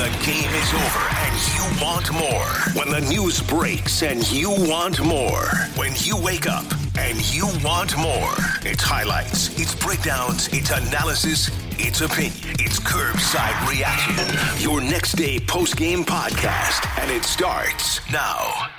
the 0.00 0.08
game 0.24 0.50
is 0.54 0.72
over 0.72 1.04
and 1.12 1.36
you 1.52 1.84
want 1.84 2.10
more. 2.10 2.48
When 2.72 2.88
the 2.88 3.06
news 3.10 3.42
breaks 3.42 4.02
and 4.02 4.26
you 4.32 4.48
want 4.50 4.98
more. 5.04 5.44
When 5.76 5.92
you 5.96 6.16
wake 6.16 6.46
up 6.46 6.64
and 6.98 7.18
you 7.34 7.46
want 7.62 7.94
more. 7.98 8.32
It's 8.62 8.82
highlights, 8.82 9.60
it's 9.60 9.74
breakdowns, 9.74 10.48
it's 10.54 10.70
analysis, 10.70 11.50
it's 11.72 12.00
opinion. 12.00 12.56
It's 12.60 12.80
Kerbside 12.80 13.68
reaction. 13.68 14.64
Your 14.64 14.80
next 14.80 15.16
day 15.16 15.38
post 15.38 15.76
game 15.76 16.02
podcast. 16.06 16.86
And 16.98 17.10
it 17.10 17.24
starts 17.24 18.00
now. 18.10 18.70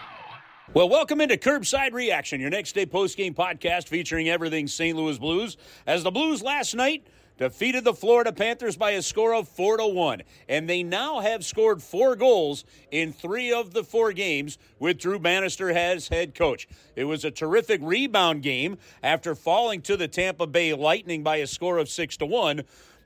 Well, 0.73 0.89
welcome 0.89 1.21
into 1.21 1.37
Kerbside 1.37 1.91
Reaction, 1.91 2.41
your 2.41 2.49
next 2.49 2.73
day 2.73 2.87
post 2.87 3.15
game 3.15 3.35
podcast 3.35 3.87
featuring 3.89 4.27
everything 4.27 4.67
St. 4.67 4.97
Louis 4.97 5.19
Blues. 5.19 5.55
As 5.85 6.01
the 6.01 6.09
Blues 6.09 6.41
last 6.41 6.73
night 6.73 7.05
defeated 7.41 7.83
the 7.83 7.95
Florida 7.95 8.31
Panthers 8.31 8.77
by 8.77 8.91
a 8.91 9.01
score 9.01 9.33
of 9.33 9.47
4 9.47 9.77
to 9.77 9.87
1, 9.87 10.21
and 10.47 10.69
they 10.69 10.83
now 10.83 11.21
have 11.21 11.43
scored 11.43 11.81
4 11.81 12.15
goals 12.15 12.63
in 12.91 13.11
3 13.11 13.51
of 13.51 13.73
the 13.73 13.83
4 13.83 14.13
games 14.13 14.59
with 14.77 14.99
Drew 14.99 15.17
Bannister 15.17 15.71
as 15.71 16.09
head 16.09 16.35
coach. 16.35 16.67
It 16.95 17.05
was 17.05 17.25
a 17.25 17.31
terrific 17.31 17.81
rebound 17.83 18.43
game 18.43 18.77
after 19.01 19.33
falling 19.33 19.81
to 19.81 19.97
the 19.97 20.07
Tampa 20.07 20.45
Bay 20.45 20.75
Lightning 20.75 21.23
by 21.23 21.37
a 21.37 21.47
score 21.47 21.79
of 21.79 21.89
6 21.89 22.17
to 22.17 22.27
1. 22.27 22.61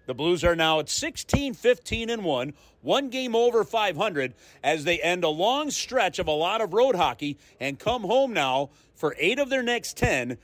The 0.06 0.14
Blues 0.14 0.44
are 0.44 0.54
now 0.54 0.82
at 0.82 0.90
16, 0.90 1.54
15, 1.54 2.10
and 2.10 2.26
1, 2.26 2.54
one 2.82 3.08
game 3.08 3.38
over 3.38 3.64
500 3.64 4.34
as 4.62 4.84
they 4.84 5.00
end 5.00 5.24
a 5.24 5.30
long 5.30 5.72
stretch 5.72 6.20
of 6.20 6.28
a 6.28 6.32
lot 6.32 6.60
of 6.60 6.74
road 6.74 6.96
hockey 6.96 7.38
and 7.62 7.80
come 7.80 8.04
home 8.04 8.34
now 8.34 8.70
for 8.96 9.16
eight 9.18 9.40
of 9.40 9.50
their 9.50 9.64
next 9.64 9.96
10 9.96 10.38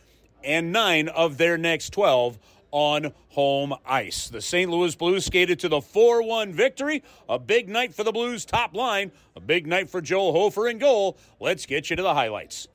and 0.45 0.71
nine 0.71 1.09
of 1.09 1.37
their 1.37 1.57
next 1.57 1.91
12 1.91 2.39
on 2.71 3.13
home 3.29 3.73
ice. 3.85 4.29
The 4.29 4.41
St. 4.41 4.69
Louis 4.69 4.95
Blues 4.95 5.25
skated 5.25 5.59
to 5.59 5.69
the 5.69 5.81
4 5.81 6.23
1 6.23 6.53
victory. 6.53 7.03
A 7.29 7.37
big 7.37 7.69
night 7.69 7.93
for 7.93 8.03
the 8.03 8.11
Blues 8.11 8.45
top 8.45 8.75
line, 8.75 9.11
a 9.35 9.39
big 9.39 9.67
night 9.67 9.89
for 9.89 10.01
Joel 10.01 10.31
Hofer 10.31 10.67
in 10.67 10.77
goal. 10.77 11.17
Let's 11.39 11.65
get 11.65 11.89
you 11.89 11.95
to 11.95 12.01
the 12.01 12.13
highlights. 12.13 12.67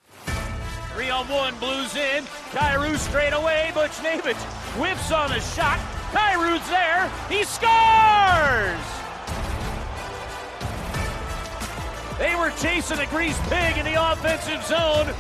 Three 0.95 1.11
on 1.11 1.29
one, 1.29 1.55
Blues 1.59 1.95
in. 1.95 2.25
Kyrou 2.53 2.97
straight 2.97 3.35
away. 3.35 3.71
Buchnevich 3.75 4.43
whiffs 4.79 5.13
on 5.13 5.33
a 5.33 5.41
shot. 5.41 5.79
Kyrou's 6.11 6.67
there. 6.71 7.11
He 7.29 7.45
scores! 7.45 8.81
They 12.19 12.35
were 12.35 12.51
chasing 12.63 12.99
a 12.99 13.07
greased 13.09 13.43
pig 13.43 13.77
in 13.77 13.85
the 13.85 14.11
offensive 14.11 14.65
zone, 14.65 15.15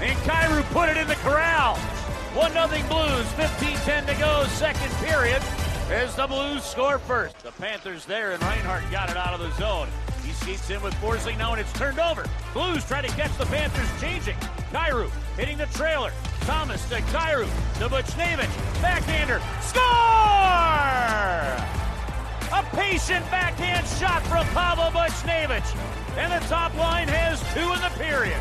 and 0.00 0.16
Kyrou 0.20 0.62
put 0.70 0.88
it 0.88 0.96
in 0.96 1.08
the 1.08 1.16
corral. 1.16 1.76
1 2.34 2.52
0 2.52 2.68
Blues, 2.88 3.26
15 3.32 3.76
10 3.78 4.06
to 4.06 4.14
go, 4.14 4.44
second 4.50 4.92
period, 5.04 5.42
as 5.90 6.14
the 6.14 6.28
Blues 6.28 6.62
score 6.62 7.00
first. 7.00 7.36
The 7.42 7.50
Panthers 7.50 8.04
there, 8.04 8.30
and 8.30 8.42
Reinhart 8.42 8.88
got 8.92 9.10
it 9.10 9.16
out 9.16 9.34
of 9.34 9.40
the 9.40 9.50
zone. 9.60 9.88
He 10.24 10.30
skates 10.32 10.70
in 10.70 10.80
with 10.80 10.94
Forsling 10.94 11.38
now, 11.38 11.50
and 11.50 11.60
it's 11.60 11.72
turned 11.72 11.98
over. 11.98 12.24
Blues 12.52 12.84
try 12.86 13.02
to 13.02 13.08
catch 13.08 13.36
the 13.36 13.46
Panthers 13.46 13.88
changing. 14.00 14.36
Kyrou 14.70 15.10
hitting 15.36 15.58
the 15.58 15.66
trailer. 15.66 16.12
Thomas 16.42 16.88
to 16.88 17.00
Kyrou 17.10 17.48
to 17.80 17.88
Buchnevich. 17.88 18.80
Backhander. 18.80 19.40
Score! 19.60 19.82
A 22.52 22.62
patient 22.76 23.28
backhand 23.28 23.88
shot 23.98 24.22
from 24.26 24.46
Pavel 24.54 24.92
Buchnevich. 24.92 25.76
And 26.16 26.32
the 26.32 26.46
top 26.46 26.72
line 26.76 27.08
has 27.08 27.40
two 27.52 27.72
in 27.72 27.80
the 27.80 27.90
period. 27.98 28.40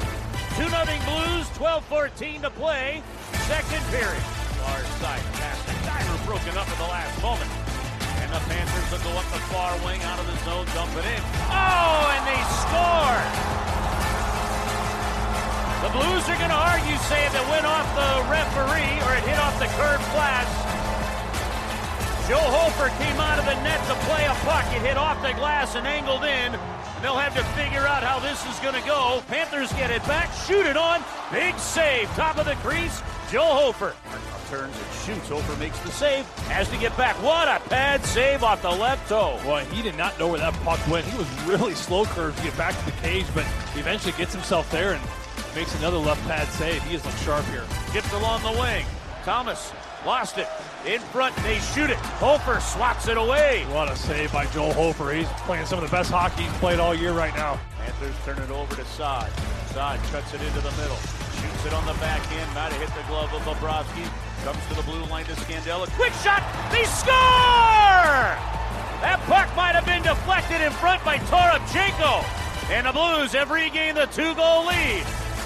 2 0.57 0.69
0 0.69 0.85
Blues, 1.05 1.49
12 1.55 1.85
14 1.85 2.41
to 2.43 2.49
play. 2.51 3.01
Second 3.49 3.81
period. 3.89 4.21
Far 4.61 4.77
side 5.01 5.25
pass 5.41 5.57
to 5.65 5.73
Kyrou 5.81 6.21
broken 6.29 6.53
up 6.53 6.69
at 6.69 6.77
the 6.77 6.85
last 6.85 7.17
moment. 7.17 7.49
And 8.21 8.29
the 8.29 8.37
Panthers 8.45 8.85
will 8.93 9.01
go 9.01 9.17
up 9.17 9.25
the 9.33 9.41
far 9.49 9.73
wing 9.81 9.97
out 10.05 10.21
of 10.21 10.29
the 10.29 10.37
zone, 10.45 10.69
dump 10.77 10.93
it 10.93 11.09
in. 11.09 11.17
Oh, 11.49 12.13
and 12.13 12.23
they 12.29 12.37
score! 12.61 13.17
The 15.81 15.91
Blues 15.97 16.29
are 16.29 16.37
going 16.37 16.53
to 16.53 16.61
argue, 16.61 16.93
say 17.09 17.25
that 17.25 17.41
went 17.49 17.65
off 17.65 17.89
the 17.97 18.21
referee 18.29 19.01
or 19.09 19.17
it 19.17 19.25
hit 19.25 19.41
off 19.41 19.57
the 19.57 19.65
curved 19.81 20.05
glass. 20.13 20.45
Joe 22.29 22.45
Hofer 22.53 22.93
came 23.01 23.17
out 23.17 23.41
of 23.41 23.49
the 23.49 23.57
net 23.65 23.81
to 23.89 23.97
play 24.05 24.29
a 24.29 24.37
puck. 24.45 24.69
It 24.77 24.85
hit 24.85 24.93
off 25.01 25.25
the 25.25 25.33
glass 25.33 25.73
and 25.73 25.89
angled 25.89 26.21
in. 26.21 26.53
And 26.53 27.01
they'll 27.01 27.17
have 27.17 27.33
to 27.33 27.41
figure 27.57 27.89
out 27.89 28.05
how 28.05 28.21
this 28.21 28.45
is 28.45 28.61
going 28.61 28.77
to 28.77 28.85
go. 28.85 29.25
Panthers 29.25 29.73
get 29.73 29.89
it 29.89 30.05
back, 30.05 30.29
shoot 30.45 30.69
it 30.69 30.77
on. 30.77 31.01
Big 31.33 31.57
save, 31.57 32.05
top 32.13 32.37
of 32.37 32.45
the 32.45 32.53
crease. 32.61 33.01
Joe 33.31 33.43
Hofer 33.43 33.95
turns 34.49 34.75
and 34.75 34.93
shoots. 35.05 35.29
Hofer 35.29 35.55
makes 35.59 35.77
the 35.81 35.91
save. 35.91 36.25
Has 36.47 36.67
to 36.69 36.77
get 36.77 36.97
back. 36.97 37.15
What 37.21 37.47
a 37.47 37.59
pad 37.69 38.03
save 38.03 38.43
off 38.43 38.63
the 38.63 38.71
left 38.71 39.07
toe. 39.07 39.39
Well, 39.45 39.63
he 39.65 39.83
did 39.83 39.95
not 39.95 40.17
know 40.17 40.29
where 40.29 40.39
that 40.39 40.53
puck 40.65 40.79
went. 40.87 41.05
He 41.05 41.15
was 41.15 41.27
really 41.43 41.75
slow 41.75 42.05
curve 42.05 42.35
to 42.35 42.43
get 42.43 42.57
back 42.57 42.75
to 42.77 42.85
the 42.85 42.97
cage, 43.03 43.27
but 43.35 43.43
he 43.73 43.81
eventually 43.81 44.13
gets 44.13 44.33
himself 44.33 44.69
there 44.71 44.93
and 44.93 45.01
makes 45.55 45.77
another 45.77 45.97
left 45.97 46.25
pad 46.27 46.47
save. 46.47 46.81
He 46.83 46.95
is 46.95 47.05
look 47.05 47.15
sharp 47.17 47.45
here. 47.45 47.65
Gets 47.93 48.11
along 48.13 48.41
the 48.41 48.59
wing. 48.59 48.85
Thomas 49.23 49.71
lost 50.07 50.39
it. 50.39 50.47
In 50.87 50.99
front, 50.99 51.35
they 51.43 51.59
shoot 51.59 51.91
it. 51.91 51.97
Hofer 52.17 52.59
swats 52.61 53.07
it 53.07 53.17
away. 53.17 53.63
What 53.69 53.91
a 53.91 53.95
save 53.95 54.33
by 54.33 54.47
Joel 54.47 54.73
Hofer. 54.73 55.11
He's 55.11 55.27
playing 55.45 55.67
some 55.67 55.77
of 55.77 55.87
the 55.87 55.95
best 55.95 56.09
hockey 56.09 56.43
he's 56.43 56.53
played 56.53 56.79
all 56.79 56.95
year 56.95 57.11
right 57.11 57.35
now. 57.35 57.59
Panthers 57.77 58.15
turn 58.25 58.39
it 58.39 58.49
over 58.49 58.75
to 58.75 58.85
Saad. 58.85 59.29
Saad 59.67 59.99
cuts 60.11 60.33
it 60.33 60.41
into 60.41 60.61
the 60.61 60.71
middle. 60.71 60.97
Shoots 61.41 61.65
it 61.65 61.73
on 61.73 61.85
the 61.85 61.93
back 61.99 62.21
end. 62.31 62.47
Might 62.53 62.71
have 62.71 62.81
hit 62.81 62.91
the 62.95 63.07
glove 63.07 63.33
of 63.33 63.41
Bobrovsky. 63.43 64.05
Comes 64.43 64.59
to 64.67 64.75
the 64.75 64.83
blue 64.83 65.03
line 65.05 65.25
to 65.25 65.33
Scandella. 65.33 65.89
Quick 65.95 66.13
shot. 66.23 66.43
They 66.71 66.83
score! 66.85 68.35
That 68.99 69.19
puck 69.27 69.47
might 69.55 69.75
have 69.75 69.85
been 69.85 70.03
deflected 70.03 70.61
in 70.61 70.71
front 70.73 71.03
by 71.03 71.17
Toropchenko. 71.31 72.23
And 72.71 72.85
the 72.85 72.91
Blues 72.91 73.31
have 73.33 73.51
regained 73.51 73.97
the 73.97 74.05
two-goal 74.07 74.67
lead. 74.67 75.03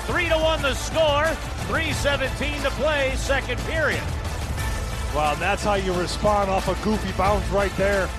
3 0.10 0.30
to 0.30 0.38
1 0.38 0.62
the 0.62 0.74
score. 0.74 1.30
3.17 1.70 2.64
to 2.64 2.70
play, 2.72 3.16
second 3.16 3.60
period. 3.62 4.04
Wow, 5.16 5.36
that's 5.36 5.64
how 5.64 5.76
you 5.76 5.94
respond 5.94 6.50
off 6.50 6.68
a 6.68 6.84
goofy 6.84 7.12
bounce 7.14 7.48
right 7.50 7.76
there. 7.78 8.10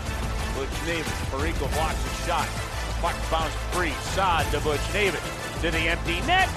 Butch 0.54 0.70
Navich. 0.86 1.04
Parayko 1.30 1.70
blocks 1.74 1.98
a 1.98 2.26
shot. 2.26 2.48
Puck 3.02 3.16
bounced 3.30 3.56
free. 3.74 3.92
Saad 4.14 4.50
to 4.52 4.60
Butch 4.60 4.80
Navich. 4.94 5.20
To 5.60 5.70
the 5.70 5.88
empty 5.90 6.20
net. 6.22 6.48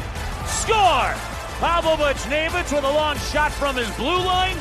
Score! 0.48 1.14
Pavel 1.60 1.98
Buchnevich 1.98 2.74
with 2.74 2.84
a 2.84 2.92
long 2.92 3.18
shot 3.18 3.52
from 3.52 3.76
his 3.76 3.90
blue 3.96 4.18
line. 4.18 4.58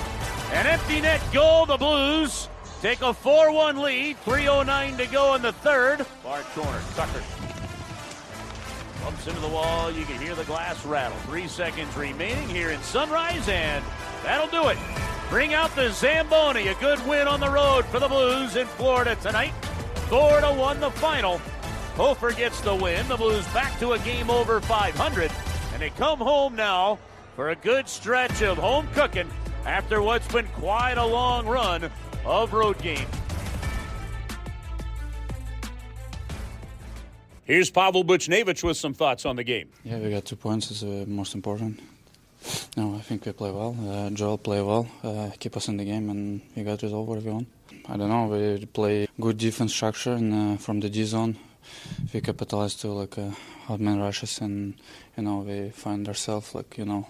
An 0.52 0.66
empty 0.66 1.00
net 1.00 1.20
goal. 1.32 1.66
The 1.66 1.76
Blues 1.76 2.48
take 2.80 3.00
a 3.00 3.12
4-1 3.12 3.82
lead. 3.82 4.16
3.09 4.24 4.97
to 4.98 5.06
go 5.06 5.34
in 5.34 5.42
the 5.42 5.52
third. 5.52 6.06
Far 6.22 6.42
corner. 6.54 6.80
Tucker 6.94 7.22
bumps 9.06 9.28
into 9.28 9.38
the 9.38 9.48
wall. 9.48 9.92
You 9.92 10.04
can 10.04 10.20
hear 10.20 10.34
the 10.34 10.44
glass 10.44 10.84
rattle. 10.84 11.16
Three 11.19 11.47
seconds 11.47 11.97
remaining 11.97 12.48
here 12.48 12.70
in 12.70 12.82
Sunrise, 12.82 13.48
and 13.48 13.84
that'll 14.24 14.48
do 14.48 14.68
it. 14.68 14.78
Bring 15.30 15.54
out 15.54 15.72
the 15.76 15.91
Zamboni. 15.91 16.66
A 16.66 16.74
good 16.74 16.98
win 17.06 17.28
on 17.28 17.38
the 17.38 17.48
road 17.48 17.84
for 17.84 18.00
the 18.00 18.08
Blues 18.08 18.56
in 18.56 18.66
Florida 18.66 19.14
tonight. 19.22 19.53
Four 20.08 20.41
to 20.41 20.53
one 20.53 20.80
the 20.80 20.91
final. 20.91 21.38
Hofer 21.94 22.32
gets 22.32 22.60
the 22.60 22.74
win. 22.74 23.06
The 23.06 23.16
Blues 23.16 23.47
back 23.48 23.78
to 23.78 23.92
a 23.92 23.98
game 24.00 24.28
over 24.28 24.60
500, 24.60 25.30
and 25.76 25.82
they 25.82 25.91
come 25.91 26.19
home 26.19 26.56
now 26.56 26.98
for 27.34 27.50
a 27.50 27.54
good 27.54 27.87
stretch 27.87 28.41
of 28.41 28.56
home 28.56 28.88
cooking 28.94 29.28
after 29.66 30.00
what's 30.00 30.26
been 30.32 30.47
quite 30.54 30.97
a 30.97 31.04
long 31.04 31.47
run 31.47 31.91
of 32.25 32.54
road 32.54 32.78
games. 32.78 33.04
Here's 37.44 37.70
Pavel 37.70 38.04
Buchnevich 38.04 38.65
with 38.65 38.78
some 38.78 38.94
thoughts 38.94 39.26
on 39.26 39.36
the 39.36 39.44
game. 39.44 39.69
Yeah, 39.84 39.98
we 39.98 40.09
got 40.09 40.25
two 40.25 40.36
points. 40.36 40.70
is 40.70 40.82
uh, 40.82 41.04
most 41.06 41.34
important. 41.34 41.81
No, 42.75 42.94
I 42.94 43.00
think 43.00 43.26
we 43.26 43.32
play 43.32 43.50
well. 43.50 43.76
Uh, 43.78 44.09
Joel 44.10 44.38
play 44.38 44.62
well, 44.62 44.88
uh, 45.04 45.28
keep 45.38 45.59
us 45.59 45.69
in 45.69 45.76
the 45.76 45.84
game, 45.84 46.09
and 46.09 46.41
we 46.56 46.62
got 46.62 46.82
result 46.82 47.06
what 47.06 47.22
we 47.22 47.31
want. 47.31 47.48
I 47.86 47.98
don't 47.98 48.09
know. 48.09 48.28
We 48.28 48.65
play 48.65 49.09
good 49.20 49.36
defense 49.36 49.75
structure 49.75 50.12
and 50.12 50.54
uh, 50.54 50.56
from 50.56 50.80
the 50.80 50.89
D 50.89 51.04
zone. 51.04 51.36
We 52.15 52.22
capitalize 52.22 52.77
to 52.77 52.89
like 52.89 53.18
outman 53.68 54.01
rushes, 54.01 54.41
and 54.41 54.74
you 55.16 55.22
know 55.22 55.39
we 55.39 55.71
find 55.71 56.07
ourselves 56.09 56.54
like 56.54 56.78
you 56.78 56.84
know 56.84 57.07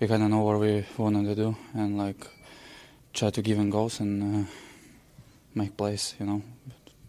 we 0.00 0.06
kind 0.06 0.22
of 0.22 0.30
know 0.30 0.40
what 0.40 0.60
we 0.60 0.84
wanted 0.96 1.24
to 1.24 1.34
do, 1.34 1.56
and 1.74 1.98
like 1.98 2.26
try 3.12 3.30
to 3.30 3.42
give 3.42 3.58
in 3.58 3.70
goals 3.70 4.00
and 4.00 4.46
uh, 4.46 4.48
make 5.54 5.76
plays. 5.76 6.14
You 6.20 6.26
know, 6.26 6.42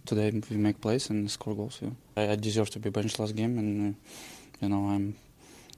today 0.05 0.31
we 0.49 0.57
make 0.57 0.81
plays 0.81 1.09
and 1.09 1.29
score 1.29 1.55
goals. 1.55 1.81
I, 2.15 2.31
I 2.31 2.35
deserve 2.35 2.69
to 2.71 2.79
be 2.79 2.89
benched 2.89 3.19
last 3.19 3.35
game, 3.35 3.57
and 3.57 3.95
uh, 3.95 3.97
you 4.61 4.69
know 4.69 4.87
I'm 4.87 5.15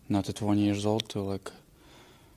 not 0.09 0.27
at 0.29 0.35
20 0.35 0.61
years 0.61 0.85
old 0.85 1.07
to 1.09 1.21
like 1.21 1.51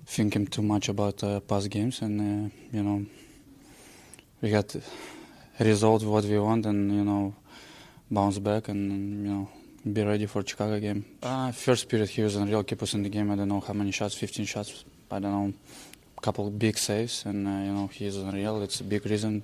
thinking 0.06 0.46
too 0.46 0.62
much 0.62 0.88
about 0.88 1.22
uh, 1.24 1.40
past 1.40 1.70
games, 1.70 2.02
and 2.02 2.20
uh, 2.20 2.54
you 2.72 2.82
know 2.82 3.04
we 4.40 4.50
got 4.50 4.74
result 5.58 6.04
what 6.04 6.24
we 6.24 6.38
want, 6.38 6.66
and 6.66 6.92
you 6.92 7.04
know 7.04 7.34
bounce 8.10 8.38
back, 8.38 8.68
and 8.68 9.26
you 9.26 9.32
know 9.32 9.48
be 9.92 10.02
ready 10.02 10.26
for 10.26 10.42
Chicago 10.46 10.78
game. 10.80 11.04
Uh, 11.22 11.52
first 11.52 11.88
period 11.88 12.08
he 12.08 12.22
was 12.22 12.36
unreal, 12.36 12.62
keep 12.62 12.82
us 12.82 12.94
in 12.94 13.02
the 13.02 13.08
game. 13.08 13.30
I 13.30 13.36
don't 13.36 13.48
know 13.48 13.60
how 13.60 13.74
many 13.74 13.90
shots, 13.90 14.14
15 14.14 14.46
shots. 14.46 14.84
I 15.10 15.18
don't 15.20 15.32
know, 15.32 15.52
couple 16.22 16.50
big 16.50 16.78
saves, 16.78 17.26
and 17.26 17.46
uh, 17.46 17.50
you 17.50 17.72
know 17.72 17.86
he's 17.92 18.16
unreal. 18.16 18.62
It's 18.62 18.80
a 18.80 18.84
big 18.84 19.04
reason 19.04 19.42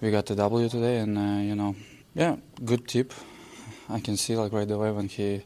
we 0.00 0.10
got 0.10 0.24
the 0.24 0.34
W 0.34 0.68
today, 0.68 0.98
and 0.98 1.18
uh, 1.18 1.42
you 1.42 1.54
know 1.54 1.76
Yeah, 2.14 2.36
good 2.64 2.88
tip. 2.88 3.12
I 3.90 4.00
can 4.00 4.16
see 4.16 4.36
like 4.36 4.52
right 4.52 4.70
away 4.70 4.90
when 4.92 5.08
he 5.08 5.42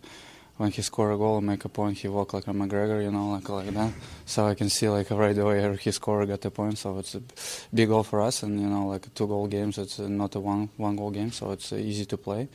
when 0.59 0.71
he 0.71 0.83
score 0.83 1.13
a 1.13 1.17
goal 1.17 1.39
and 1.39 1.47
make 1.47 1.65
a 1.65 1.69
point, 1.69 1.99
he 1.99 2.09
walk 2.09 2.35
like 2.35 2.47
a 2.47 2.53
McGregor, 2.53 3.03
you 3.03 3.11
know, 3.11 3.31
like 3.31 3.49
like 3.49 3.73
that. 3.75 3.93
So 4.27 4.47
I 4.47 4.55
can 4.55 4.69
see 4.69 4.89
like 4.89 5.11
right 5.11 5.37
away 5.37 5.77
he 5.81 5.91
score 5.91 6.27
got 6.27 6.43
the 6.43 6.51
point. 6.51 6.79
So 6.79 6.99
it's 6.99 7.15
a 7.15 7.23
big 7.75 7.89
goal 7.89 8.05
for 8.05 8.21
us, 8.21 8.43
and 8.45 8.61
you 8.61 8.69
know 8.69 8.87
like 8.87 9.13
two 9.15 9.27
goal 9.27 9.47
games. 9.49 9.79
It's 9.79 9.99
not 9.99 10.35
a 10.37 10.41
one 10.41 10.69
one 10.77 10.95
goal 10.95 11.11
game, 11.11 11.33
so 11.33 11.51
it's 11.53 11.73
easy 11.73 12.05
to 12.07 12.17
play. 12.17 12.49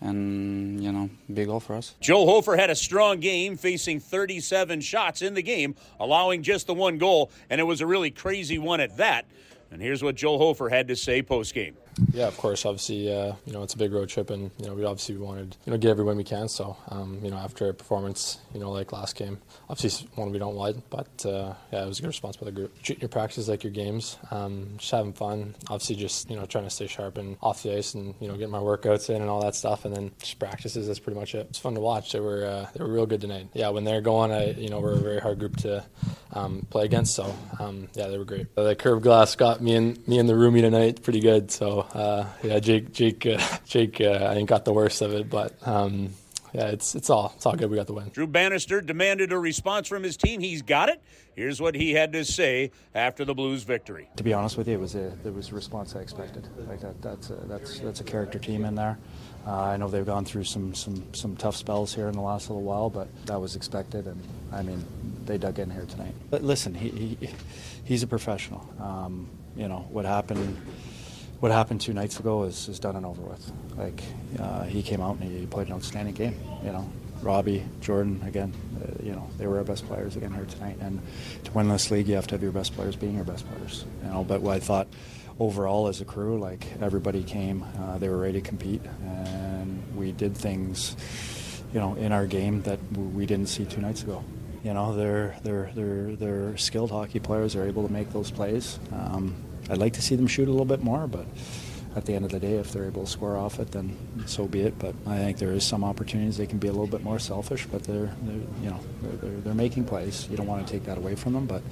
And 0.00 0.82
you 0.82 0.92
know, 0.92 1.08
big 1.32 1.46
goal 1.46 1.60
for 1.60 1.74
us. 1.74 1.94
Joel 2.00 2.26
Hofer 2.26 2.56
had 2.56 2.70
a 2.70 2.76
strong 2.76 3.20
game, 3.20 3.56
facing 3.56 4.00
37 4.00 4.80
shots 4.80 5.22
in 5.22 5.34
the 5.34 5.42
game, 5.42 5.74
allowing 5.98 6.42
just 6.42 6.66
the 6.66 6.74
one 6.74 6.98
goal, 6.98 7.30
and 7.48 7.60
it 7.60 7.64
was 7.64 7.80
a 7.80 7.86
really 7.86 8.10
crazy 8.10 8.58
one 8.58 8.80
at 8.80 8.96
that. 8.98 9.26
And 9.70 9.80
here's 9.80 10.02
what 10.02 10.14
Joel 10.14 10.38
Hofer 10.38 10.68
had 10.68 10.88
to 10.88 10.96
say 10.96 11.22
post 11.22 11.54
game. 11.54 11.76
Yeah, 12.12 12.26
of 12.26 12.36
course. 12.36 12.64
Obviously, 12.64 13.12
uh, 13.12 13.34
you 13.46 13.52
know 13.52 13.62
it's 13.62 13.74
a 13.74 13.78
big 13.78 13.92
road 13.92 14.08
trip, 14.08 14.30
and 14.30 14.50
you 14.58 14.66
know 14.66 14.74
we 14.74 14.84
obviously 14.84 15.16
wanted 15.16 15.56
you 15.64 15.72
know 15.72 15.78
get 15.78 15.90
every 15.90 16.04
win 16.04 16.16
we 16.16 16.24
can. 16.24 16.48
So 16.48 16.76
um, 16.88 17.20
you 17.22 17.30
know 17.30 17.36
after 17.36 17.68
a 17.68 17.74
performance, 17.74 18.38
you 18.52 18.60
know 18.60 18.70
like 18.70 18.92
last 18.92 19.16
game, 19.16 19.38
obviously 19.68 20.08
one 20.14 20.32
we 20.32 20.38
don't 20.38 20.54
want, 20.54 20.88
but 20.90 21.26
uh, 21.26 21.54
yeah, 21.72 21.84
it 21.84 21.86
was 21.86 21.98
a 21.98 22.02
good 22.02 22.08
response 22.08 22.36
by 22.36 22.46
the 22.46 22.52
group. 22.52 22.74
Treating 22.82 23.02
your 23.02 23.08
practices 23.08 23.48
like 23.48 23.62
your 23.62 23.72
games, 23.72 24.16
um, 24.30 24.74
just 24.76 24.90
having 24.90 25.12
fun. 25.12 25.54
Obviously, 25.68 25.96
just 25.96 26.28
you 26.28 26.36
know 26.36 26.46
trying 26.46 26.64
to 26.64 26.70
stay 26.70 26.86
sharp 26.86 27.18
and 27.18 27.36
off 27.40 27.62
the 27.62 27.76
ice, 27.76 27.94
and 27.94 28.14
you 28.20 28.28
know 28.28 28.36
get 28.36 28.50
my 28.50 28.58
workouts 28.58 29.10
in 29.10 29.20
and 29.20 29.30
all 29.30 29.42
that 29.42 29.54
stuff, 29.54 29.84
and 29.84 29.94
then 29.94 30.10
just 30.18 30.38
practices. 30.38 30.86
That's 30.86 30.98
pretty 30.98 31.18
much 31.18 31.34
it. 31.34 31.46
It's 31.50 31.58
fun 31.58 31.74
to 31.74 31.80
watch. 31.80 32.12
They 32.12 32.20
were 32.20 32.44
uh, 32.44 32.68
they 32.74 32.82
were 32.82 32.92
real 32.92 33.06
good 33.06 33.20
tonight. 33.20 33.48
Yeah, 33.54 33.68
when 33.68 33.84
they're 33.84 34.00
going, 34.00 34.32
I 34.32 34.50
you 34.52 34.68
know 34.68 34.80
we're 34.80 34.94
a 34.94 34.98
very 35.00 35.20
hard 35.20 35.38
group 35.38 35.56
to 35.58 35.84
um, 36.32 36.66
play 36.70 36.84
against. 36.84 37.14
So 37.14 37.34
um, 37.60 37.88
yeah, 37.94 38.08
they 38.08 38.18
were 38.18 38.24
great. 38.24 38.54
The 38.56 38.74
curved 38.74 39.02
glass 39.02 39.36
got 39.36 39.60
me 39.60 39.76
and 39.76 40.08
me 40.08 40.18
and 40.18 40.28
the 40.28 40.34
roomie 40.34 40.60
tonight 40.62 41.02
pretty 41.02 41.20
good. 41.20 41.50
So 41.50 41.83
uh, 41.92 42.26
yeah. 42.42 42.58
Jake, 42.60 42.92
Jake, 42.92 43.26
uh, 43.26 43.38
Jake, 43.66 44.00
uh, 44.00 44.28
I 44.30 44.34
think 44.34 44.48
got 44.48 44.64
the 44.64 44.72
worst 44.72 45.02
of 45.02 45.12
it, 45.12 45.28
but 45.28 45.54
um, 45.66 46.10
yeah, 46.54 46.68
it's 46.68 46.94
it's 46.94 47.10
all 47.10 47.32
it's 47.34 47.44
all 47.46 47.56
good. 47.56 47.68
We 47.68 47.76
got 47.76 47.88
the 47.88 47.94
win. 47.94 48.10
Drew 48.10 48.28
Bannister 48.28 48.80
demanded 48.80 49.32
a 49.32 49.38
response 49.38 49.88
from 49.88 50.04
his 50.04 50.16
team. 50.16 50.40
He's 50.40 50.62
got 50.62 50.88
it. 50.88 51.02
Here's 51.34 51.60
what 51.60 51.74
he 51.74 51.92
had 51.94 52.12
to 52.12 52.24
say 52.24 52.70
after 52.94 53.24
the 53.24 53.34
Blues' 53.34 53.64
victory. 53.64 54.08
To 54.16 54.22
be 54.22 54.32
honest 54.32 54.56
with 54.56 54.68
you, 54.68 54.74
it 54.74 54.80
was 54.80 54.94
a 54.94 55.12
there 55.24 55.32
was 55.32 55.50
a 55.50 55.54
response 55.54 55.96
I 55.96 56.00
expected. 56.00 56.46
Like 56.68 56.80
that, 56.80 57.02
that's 57.02 57.30
a, 57.30 57.34
that's 57.46 57.80
that's 57.80 58.00
a 58.00 58.04
character 58.04 58.38
team 58.38 58.64
in 58.64 58.76
there. 58.76 58.98
Uh, 59.44 59.62
I 59.62 59.76
know 59.76 59.88
they've 59.88 60.06
gone 60.06 60.24
through 60.24 60.44
some, 60.44 60.74
some 60.74 61.12
some 61.12 61.34
tough 61.36 61.56
spells 61.56 61.92
here 61.92 62.06
in 62.06 62.14
the 62.14 62.22
last 62.22 62.48
little 62.48 62.62
while, 62.62 62.88
but 62.88 63.08
that 63.26 63.40
was 63.40 63.56
expected. 63.56 64.06
And 64.06 64.22
I 64.52 64.62
mean, 64.62 64.84
they 65.24 65.38
dug 65.38 65.58
in 65.58 65.70
here 65.70 65.86
tonight. 65.86 66.14
But 66.30 66.44
listen, 66.44 66.72
he, 66.72 66.88
he 66.90 67.28
he's 67.84 68.04
a 68.04 68.06
professional. 68.06 68.64
Um, 68.80 69.28
you 69.56 69.66
know 69.66 69.86
what 69.90 70.04
happened 70.04 70.56
what 71.40 71.52
happened 71.52 71.80
two 71.80 71.92
nights 71.92 72.18
ago 72.18 72.44
is, 72.44 72.68
is 72.68 72.78
done 72.78 72.96
and 72.96 73.04
over 73.06 73.22
with. 73.22 73.52
Like 73.76 74.02
uh, 74.38 74.64
he 74.64 74.82
came 74.82 75.00
out 75.00 75.18
and 75.18 75.24
he 75.24 75.46
played 75.46 75.68
an 75.68 75.74
outstanding 75.74 76.14
game. 76.14 76.36
You 76.64 76.72
know, 76.72 76.90
Robbie, 77.22 77.64
Jordan, 77.80 78.22
again, 78.26 78.52
uh, 78.82 79.02
you 79.02 79.12
know, 79.12 79.28
they 79.38 79.46
were 79.46 79.58
our 79.58 79.64
best 79.64 79.86
players 79.86 80.16
again 80.16 80.32
here 80.32 80.44
tonight. 80.44 80.76
And 80.80 81.00
to 81.44 81.52
win 81.52 81.68
this 81.68 81.90
league, 81.90 82.08
you 82.08 82.14
have 82.14 82.26
to 82.28 82.34
have 82.34 82.42
your 82.42 82.52
best 82.52 82.74
players 82.74 82.96
being 82.96 83.14
your 83.16 83.24
best 83.24 83.48
players. 83.48 83.84
You 84.02 84.10
know, 84.10 84.24
but 84.24 84.46
I 84.46 84.60
thought 84.60 84.88
overall 85.38 85.88
as 85.88 86.00
a 86.00 86.04
crew, 86.04 86.38
like 86.38 86.66
everybody 86.80 87.22
came, 87.22 87.64
uh, 87.80 87.98
they 87.98 88.08
were 88.08 88.18
ready 88.18 88.40
to 88.40 88.46
compete, 88.46 88.82
and 89.02 89.82
we 89.96 90.12
did 90.12 90.36
things, 90.36 90.96
you 91.72 91.80
know, 91.80 91.94
in 91.94 92.12
our 92.12 92.26
game 92.26 92.62
that 92.62 92.78
we 92.92 93.26
didn't 93.26 93.48
see 93.48 93.64
two 93.64 93.80
nights 93.80 94.02
ago. 94.02 94.22
You 94.62 94.72
know, 94.72 94.94
they're 94.96 95.36
they're 95.42 95.70
they're 95.74 96.16
they're 96.16 96.56
skilled 96.56 96.90
hockey 96.90 97.20
players. 97.20 97.52
They're 97.52 97.66
able 97.66 97.86
to 97.86 97.92
make 97.92 98.12
those 98.12 98.30
plays. 98.30 98.78
Um, 98.92 99.34
I'd 99.70 99.78
like 99.78 99.94
to 99.94 100.02
see 100.02 100.16
them 100.16 100.26
shoot 100.26 100.48
a 100.48 100.50
little 100.50 100.66
bit 100.66 100.82
more, 100.82 101.06
but 101.06 101.26
at 101.96 102.06
the 102.06 102.14
end 102.14 102.24
of 102.24 102.32
the 102.32 102.40
day, 102.40 102.54
if 102.54 102.72
they're 102.72 102.86
able 102.86 103.04
to 103.04 103.10
score 103.10 103.36
off 103.36 103.60
it, 103.60 103.70
then 103.70 103.96
so 104.26 104.46
be 104.46 104.62
it. 104.62 104.78
But 104.78 104.94
I 105.06 105.18
think 105.18 105.38
there 105.38 105.52
is 105.52 105.64
some 105.64 105.84
opportunities 105.84 106.36
they 106.36 106.46
can 106.46 106.58
be 106.58 106.68
a 106.68 106.72
little 106.72 106.88
bit 106.88 107.02
more 107.02 107.18
selfish, 107.18 107.66
but 107.66 107.84
they're, 107.84 108.12
they're 108.22 108.34
you 108.62 108.70
know 108.70 108.80
they're, 109.02 109.12
they're, 109.12 109.40
they're, 109.40 109.54
making 109.54 109.84
plays. 109.84 110.28
You 110.28 110.36
don't 110.36 110.46
want 110.46 110.66
to 110.66 110.72
take 110.72 110.84
that 110.84 110.98
away 110.98 111.14
from 111.14 111.34
them, 111.34 111.46
but 111.46 111.62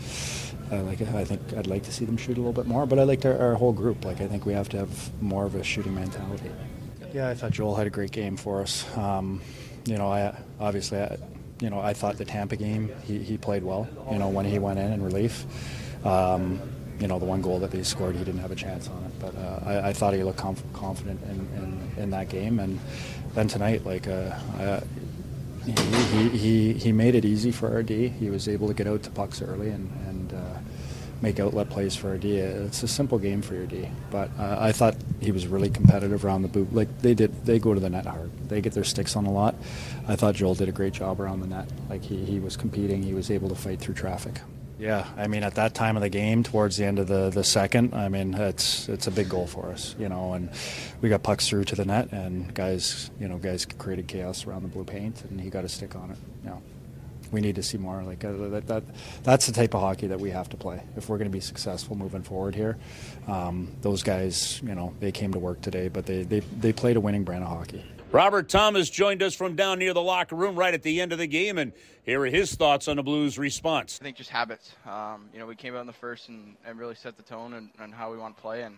I 0.71 0.81
like 0.81 1.03
I 1.03 1.25
think 1.25 1.41
I'd 1.57 1.67
like 1.67 1.83
to 1.85 1.93
see 1.93 2.05
them 2.05 2.17
shoot 2.17 2.37
a 2.37 2.41
little 2.41 2.53
bit 2.53 2.67
more. 2.67 2.87
But 2.87 2.99
I 2.99 3.03
like 3.03 3.25
our, 3.25 3.37
our 3.37 3.55
whole 3.55 3.73
group. 3.73 4.05
Like 4.05 4.21
I 4.21 4.29
think 4.29 4.47
we 4.47 4.53
have 4.53 4.69
to 4.71 4.79
have 4.79 5.23
more 5.23 5.45
of 5.45 5.55
a 5.57 5.65
shooting 5.65 5.95
mentality. 5.95 6.51
Yeah, 7.13 7.29
I 7.29 7.35
thought 7.35 7.51
Joel 7.51 7.75
had 7.75 7.87
a 7.87 7.91
great 7.91 8.13
game 8.13 8.37
for 8.37 8.63
us. 8.63 8.87
Um, 8.97 9.43
you 9.85 9.99
know, 9.99 10.11
I 10.11 10.35
obviously, 10.61 10.99
I, 10.99 11.19
you 11.61 11.69
know, 11.69 11.81
I 11.81 11.95
thought 11.95 12.17
the 12.17 12.25
Tampa 12.25 12.57
game 12.57 12.91
he, 13.03 13.19
he 13.19 13.37
played 13.37 13.65
well. 13.65 13.89
You 14.11 14.19
know, 14.19 14.29
when 14.29 14.47
he 14.47 14.59
went 14.59 14.79
in 14.79 14.93
in 14.93 15.03
relief. 15.03 15.45
Um, 16.07 16.61
you 17.03 17.09
know, 17.09 17.19
the 17.19 17.25
one 17.25 17.43
goal 17.43 17.59
that 17.59 17.73
they 17.73 17.83
scored, 17.83 18.15
he 18.15 18.23
didn't 18.23 18.41
have 18.41 18.53
a 18.53 18.55
chance 18.55 18.89
on 18.89 19.03
it. 19.05 19.13
But 19.19 19.35
uh, 19.37 19.61
I, 19.67 19.89
I, 19.89 19.93
thought 19.93 20.15
he 20.15 20.23
looked 20.23 20.39
conf- 20.39 20.63
confident 20.73 21.21
in, 21.25 21.31
in, 21.61 22.03
in, 22.05 22.11
that 22.11 22.29
game. 22.29 22.61
And 22.61 22.79
then 23.35 23.49
tonight, 23.49 23.85
like, 23.85 24.07
uh, 24.07 24.81
he, 25.65 26.29
he, 26.29 26.73
he, 26.75 26.93
made 26.93 27.17
it 27.17 27.25
easy 27.25 27.51
for 27.51 27.73
our 27.73 27.83
D. 27.83 28.07
He 28.07 28.31
was 28.31 28.49
able 28.49 28.69
to 28.69 28.75
get 28.75 28.87
out 28.87 29.03
to 29.03 29.11
pucks 29.11 29.43
early 29.43 29.71
and, 29.71 29.91
and 30.07 30.33
uh, 30.33 30.59
make 31.21 31.41
outlet 31.41 31.71
plays 31.71 31.97
for 31.97 32.11
our 32.11 32.19
D. 32.19 32.37
It's 32.37 32.85
a 32.85 32.89
simple 32.89 33.19
game 33.19 33.43
for 33.43 33.55
your 33.55 33.67
D. 33.67 33.89
But 34.13 34.31
uh, 34.39 34.59
I 34.61 34.71
thought 34.71 34.95
he 35.21 35.33
was 35.33 35.49
really 35.49 35.71
competitive 35.71 36.25
around 36.25 36.43
the 36.43 36.49
boot. 36.49 36.73
Like, 36.73 37.01
they 37.01 37.15
did, 37.15 37.45
they 37.45 37.59
go 37.59 37.75
to 37.75 37.81
the 37.81 37.91
net 37.91 38.07
hard. 38.07 38.31
They 38.49 38.61
get 38.61 38.75
their 38.75 38.85
sticks 38.85 39.17
on 39.17 39.27
a 39.27 39.33
lot. 39.33 39.57
I 40.07 40.15
thought 40.15 40.37
Joel 40.37 40.55
did 40.55 40.69
a 40.69 40.73
great 40.73 40.93
job 40.93 41.21
around 41.21 41.41
the 41.41 41.49
net. 41.49 41.69
Like, 41.91 42.05
he, 42.05 42.25
he 42.25 42.39
was 42.39 42.57
competing, 42.57 43.03
he 43.03 43.13
was 43.13 43.29
able 43.29 43.49
to 43.49 43.57
fight 43.57 43.81
through 43.81 43.95
traffic. 43.95 44.41
Yeah, 44.83 45.07
I 45.17 45.29
mean, 45.29 45.45
at 45.45 45.55
that 45.55 45.75
time 45.75 45.97
of 45.97 46.03
the 46.03 46.09
game, 46.09 46.43
towards 46.43 46.77
the 46.77 46.85
end 46.85 46.99
of 46.99 47.07
the, 47.07 47.31
the 47.31 47.45
second, 47.45 47.95
I 47.95 48.09
mean, 48.09 48.35
it's 48.35 48.89
it's 48.89 49.07
a 49.07 49.13
big 49.13 49.29
goal 49.29 49.47
for 49.47 49.71
us, 49.71 49.95
you 49.97 50.09
know, 50.09 50.33
and 50.33 50.51
we 51.01 51.09
got 51.09 51.23
pucks 51.23 51.49
through 51.49 51.67
to 51.67 51.77
the 51.77 51.85
net, 51.85 52.11
and 52.11 52.53
guys, 52.53 53.09
you 53.21 53.29
know, 53.29 53.39
guys 53.39 53.65
created 53.65 54.09
chaos 54.09 54.45
around 54.45 54.63
the 54.63 54.69
blue 54.69 54.83
paint, 54.83 55.23
and 55.31 55.41
he 55.41 55.51
got 55.51 55.65
a 55.65 55.69
stick 55.69 55.95
on 55.95 56.11
it. 56.11 56.19
You 56.43 56.51
know, 56.51 56.63
we 57.31 57.41
need 57.41 57.55
to 57.55 57.63
see 57.63 57.79
more 57.79 58.03
like 58.03 58.25
uh, 58.25 58.33
that, 58.33 58.67
that. 58.67 58.83
That's 59.23 59.47
the 59.47 59.53
type 59.53 59.73
of 59.75 59.83
hockey 59.83 60.09
that 60.09 60.19
we 60.19 60.31
have 60.31 60.49
to 60.49 60.57
play 60.57 60.83
if 60.97 61.09
we're 61.09 61.19
going 61.19 61.31
to 61.31 61.33
be 61.33 61.39
successful 61.39 61.95
moving 61.95 62.25
forward 62.25 62.57
here. 62.57 62.77
Um, 63.29 63.77
those 63.83 64.03
guys, 64.03 64.61
you 64.65 64.75
know, 64.75 64.95
they 64.99 65.13
came 65.13 65.33
to 65.35 65.39
work 65.39 65.61
today, 65.61 65.87
but 65.87 66.07
they, 66.07 66.25
they 66.25 66.41
they 66.41 66.73
played 66.73 66.97
a 66.97 67.01
winning 67.01 67.23
brand 67.23 67.45
of 67.45 67.51
hockey. 67.51 67.85
Robert 68.13 68.51
Thomas 68.51 68.91
joined 68.91 69.23
us 69.23 69.35
from 69.35 69.57
down 69.57 69.79
near 69.79 69.95
the 69.95 70.03
locker 70.03 70.37
room 70.37 70.55
right 70.55 70.75
at 70.75 70.83
the 70.83 71.01
end 71.01 71.13
of 71.13 71.19
the 71.19 71.27
game, 71.27 71.57
and 71.57 71.73
here 72.05 72.21
are 72.21 72.27
his 72.27 72.55
thoughts 72.55 72.87
on 72.87 72.97
the 72.97 73.03
Blues' 73.03 73.39
response. 73.39 73.99
I 74.03 74.05
think 74.05 74.19
just 74.19 74.29
habits. 74.29 74.75
Um, 74.87 75.31
you 75.33 75.39
know, 75.39 75.47
we 75.47 75.55
came 75.55 75.75
out 75.75 75.81
in 75.81 75.87
the 75.87 75.95
first 75.95 76.29
and, 76.29 76.55
and 76.67 76.79
really 76.79 76.95
set 76.95 77.17
the 77.17 77.23
tone 77.23 77.55
and, 77.55 77.71
and, 77.79 77.95
how 77.95 78.13
we 78.13 78.19
want 78.19 78.37
to 78.37 78.43
play, 78.43 78.65
and 78.65 78.77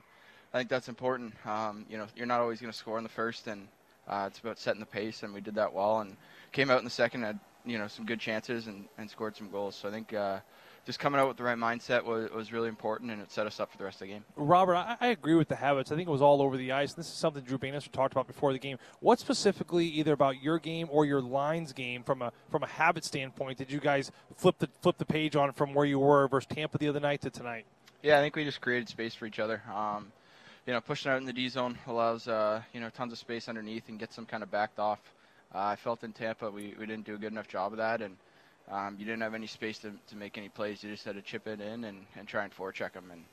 I 0.52 0.58
think 0.58 0.70
that's 0.70 0.88
important. 0.88 1.34
Um, 1.44 1.84
you 1.90 1.98
know, 1.98 2.06
you're 2.14 2.26
not 2.26 2.40
always 2.40 2.60
going 2.60 2.70
to 2.70 2.78
score 2.78 2.96
in 2.96 3.02
the 3.02 3.10
first, 3.10 3.48
and 3.48 3.66
uh, 4.06 4.28
it's 4.28 4.38
about 4.38 4.56
setting 4.60 4.78
the 4.78 4.86
pace, 4.86 5.24
and 5.24 5.34
we 5.34 5.40
did 5.40 5.56
that 5.56 5.72
well, 5.72 5.98
and 5.98 6.16
came 6.52 6.70
out 6.70 6.78
in 6.78 6.84
the 6.84 6.90
second, 6.90 7.24
had 7.24 7.40
you 7.66 7.76
know 7.76 7.88
some 7.88 8.06
good 8.06 8.20
chances 8.20 8.68
and, 8.68 8.84
and 8.98 9.10
scored 9.10 9.36
some 9.36 9.50
goals. 9.50 9.74
So 9.74 9.88
I 9.88 9.90
think. 9.90 10.14
Uh, 10.14 10.38
just 10.84 10.98
coming 10.98 11.18
out 11.18 11.28
with 11.28 11.36
the 11.36 11.42
right 11.42 11.56
mindset 11.56 12.04
was, 12.04 12.30
was 12.30 12.52
really 12.52 12.68
important, 12.68 13.10
and 13.10 13.22
it 13.22 13.32
set 13.32 13.46
us 13.46 13.58
up 13.58 13.72
for 13.72 13.78
the 13.78 13.84
rest 13.84 13.96
of 13.96 14.08
the 14.08 14.12
game. 14.12 14.24
Robert, 14.36 14.74
I, 14.74 14.96
I 15.00 15.06
agree 15.08 15.34
with 15.34 15.48
the 15.48 15.56
habits. 15.56 15.90
I 15.90 15.96
think 15.96 16.08
it 16.08 16.12
was 16.12 16.22
all 16.22 16.42
over 16.42 16.56
the 16.56 16.72
ice. 16.72 16.92
This 16.92 17.06
is 17.06 17.12
something 17.12 17.42
Drew 17.42 17.58
Bannister 17.58 17.90
talked 17.90 18.12
about 18.12 18.26
before 18.26 18.52
the 18.52 18.58
game. 18.58 18.78
What 19.00 19.18
specifically, 19.18 19.86
either 19.86 20.12
about 20.12 20.42
your 20.42 20.58
game 20.58 20.88
or 20.90 21.06
your 21.06 21.22
lines 21.22 21.72
game, 21.72 22.02
from 22.02 22.22
a 22.22 22.32
from 22.50 22.62
a 22.62 22.66
habit 22.66 23.04
standpoint, 23.04 23.58
did 23.58 23.70
you 23.70 23.80
guys 23.80 24.12
flip 24.36 24.58
the 24.58 24.68
flip 24.82 24.98
the 24.98 25.06
page 25.06 25.36
on 25.36 25.52
from 25.52 25.74
where 25.74 25.86
you 25.86 25.98
were 25.98 26.28
versus 26.28 26.48
Tampa 26.48 26.78
the 26.78 26.88
other 26.88 27.00
night 27.00 27.22
to 27.22 27.30
tonight? 27.30 27.64
Yeah, 28.02 28.18
I 28.18 28.20
think 28.20 28.36
we 28.36 28.44
just 28.44 28.60
created 28.60 28.88
space 28.88 29.14
for 29.14 29.24
each 29.24 29.38
other. 29.38 29.62
Um, 29.74 30.12
you 30.66 30.72
know, 30.72 30.80
pushing 30.80 31.10
out 31.10 31.18
in 31.18 31.24
the 31.24 31.32
D 31.32 31.48
zone 31.48 31.78
allows 31.86 32.28
uh, 32.28 32.62
you 32.72 32.80
know 32.80 32.90
tons 32.90 33.12
of 33.12 33.18
space 33.18 33.48
underneath 33.48 33.88
and 33.88 33.98
gets 33.98 34.16
them 34.16 34.26
kind 34.26 34.42
of 34.42 34.50
backed 34.50 34.78
off. 34.78 35.00
Uh, 35.54 35.58
I 35.58 35.76
felt 35.76 36.04
in 36.04 36.12
Tampa 36.12 36.50
we, 36.50 36.74
we 36.78 36.84
didn't 36.86 37.04
do 37.04 37.14
a 37.14 37.18
good 37.18 37.32
enough 37.32 37.48
job 37.48 37.72
of 37.72 37.78
that, 37.78 38.02
and 38.02 38.16
um, 38.70 38.96
you 38.98 39.04
didn't 39.04 39.22
have 39.22 39.34
any 39.34 39.46
space 39.46 39.78
to, 39.78 39.92
to 40.08 40.16
make 40.16 40.38
any 40.38 40.48
plays. 40.48 40.82
You 40.82 40.90
just 40.90 41.04
had 41.04 41.16
to 41.16 41.22
chip 41.22 41.46
it 41.46 41.60
in 41.60 41.84
and, 41.84 41.98
and 42.16 42.26
try 42.26 42.44
and 42.44 42.54
forecheck 42.54 42.92
them. 42.92 43.10
And 43.12 43.24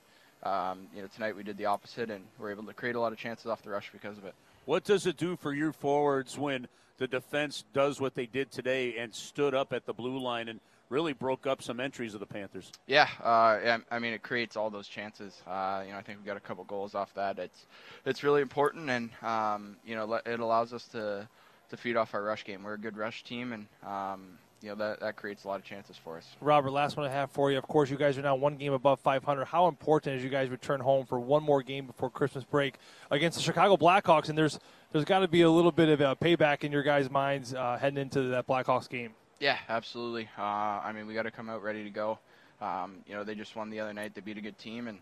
um, 0.43 0.87
you 0.95 1.01
know, 1.01 1.07
tonight 1.13 1.35
we 1.35 1.43
did 1.43 1.57
the 1.57 1.65
opposite, 1.65 2.09
and 2.09 2.23
we're 2.39 2.51
able 2.51 2.63
to 2.63 2.73
create 2.73 2.95
a 2.95 2.99
lot 2.99 3.11
of 3.11 3.17
chances 3.17 3.45
off 3.45 3.61
the 3.61 3.69
rush 3.69 3.89
because 3.91 4.17
of 4.17 4.25
it. 4.25 4.33
What 4.65 4.83
does 4.83 5.05
it 5.05 5.17
do 5.17 5.35
for 5.35 5.53
your 5.53 5.71
forwards 5.71 6.37
when 6.37 6.67
the 6.97 7.07
defense 7.07 7.63
does 7.73 7.99
what 7.99 8.15
they 8.15 8.25
did 8.25 8.51
today 8.51 8.97
and 8.97 9.13
stood 9.13 9.53
up 9.55 9.73
at 9.73 9.85
the 9.85 9.93
blue 9.93 10.19
line 10.19 10.47
and 10.47 10.59
really 10.89 11.13
broke 11.13 11.47
up 11.47 11.63
some 11.63 11.79
entries 11.79 12.13
of 12.13 12.19
the 12.19 12.25
Panthers? 12.25 12.71
Yeah, 12.85 13.07
uh, 13.23 13.79
I 13.89 13.99
mean 13.99 14.13
it 14.13 14.21
creates 14.21 14.55
all 14.55 14.69
those 14.69 14.87
chances. 14.87 15.41
Uh, 15.47 15.83
you 15.85 15.93
know, 15.93 15.97
I 15.97 16.01
think 16.01 16.19
we 16.19 16.25
got 16.25 16.37
a 16.37 16.41
couple 16.41 16.63
goals 16.65 16.93
off 16.93 17.13
that. 17.15 17.39
It's 17.39 17.65
it's 18.05 18.23
really 18.23 18.41
important, 18.41 18.89
and 18.89 19.09
um, 19.23 19.77
you 19.85 19.95
know, 19.95 20.19
it 20.25 20.39
allows 20.39 20.73
us 20.73 20.85
to 20.89 21.27
to 21.69 21.77
feed 21.77 21.95
off 21.95 22.13
our 22.13 22.21
rush 22.21 22.43
game. 22.43 22.63
We're 22.63 22.73
a 22.73 22.79
good 22.79 22.97
rush 22.97 23.23
team, 23.23 23.53
and 23.53 23.67
um, 23.83 24.37
you 24.61 24.69
know 24.69 24.75
that, 24.75 24.99
that 24.99 25.15
creates 25.15 25.43
a 25.43 25.47
lot 25.47 25.59
of 25.59 25.65
chances 25.65 25.97
for 25.97 26.17
us. 26.17 26.35
Robert, 26.39 26.71
last 26.71 26.95
one 26.95 27.05
I 27.05 27.09
have 27.09 27.31
for 27.31 27.51
you. 27.51 27.57
Of 27.57 27.67
course, 27.67 27.89
you 27.89 27.97
guys 27.97 28.17
are 28.17 28.21
now 28.21 28.35
one 28.35 28.57
game 28.57 28.73
above 28.73 28.99
500. 28.99 29.45
How 29.45 29.67
important 29.67 30.15
is 30.15 30.23
you 30.23 30.29
guys 30.29 30.49
return 30.49 30.79
home 30.79 31.05
for 31.05 31.19
one 31.19 31.43
more 31.43 31.63
game 31.63 31.87
before 31.87 32.09
Christmas 32.09 32.43
break 32.43 32.75
against 33.09 33.37
the 33.37 33.43
Chicago 33.43 33.75
Blackhawks? 33.75 34.29
And 34.29 34.37
there's 34.37 34.59
there's 34.91 35.05
got 35.05 35.19
to 35.19 35.27
be 35.27 35.41
a 35.41 35.49
little 35.49 35.71
bit 35.71 35.89
of 35.89 36.01
a 36.01 36.15
payback 36.15 36.63
in 36.63 36.71
your 36.71 36.83
guys' 36.83 37.09
minds 37.09 37.53
uh, 37.53 37.77
heading 37.79 37.99
into 37.99 38.21
that 38.29 38.47
Blackhawks 38.47 38.87
game. 38.87 39.13
Yeah, 39.39 39.57
absolutely. 39.67 40.29
Uh, 40.37 40.41
I 40.41 40.91
mean, 40.93 41.07
we 41.07 41.15
got 41.15 41.23
to 41.23 41.31
come 41.31 41.49
out 41.49 41.63
ready 41.63 41.83
to 41.83 41.89
go. 41.89 42.19
Um, 42.61 42.97
you 43.07 43.15
know, 43.15 43.23
they 43.23 43.33
just 43.33 43.55
won 43.55 43.71
the 43.71 43.79
other 43.79 43.93
night. 43.93 44.13
They 44.13 44.21
beat 44.21 44.37
a 44.37 44.41
good 44.41 44.59
team, 44.59 44.87
and 44.87 44.99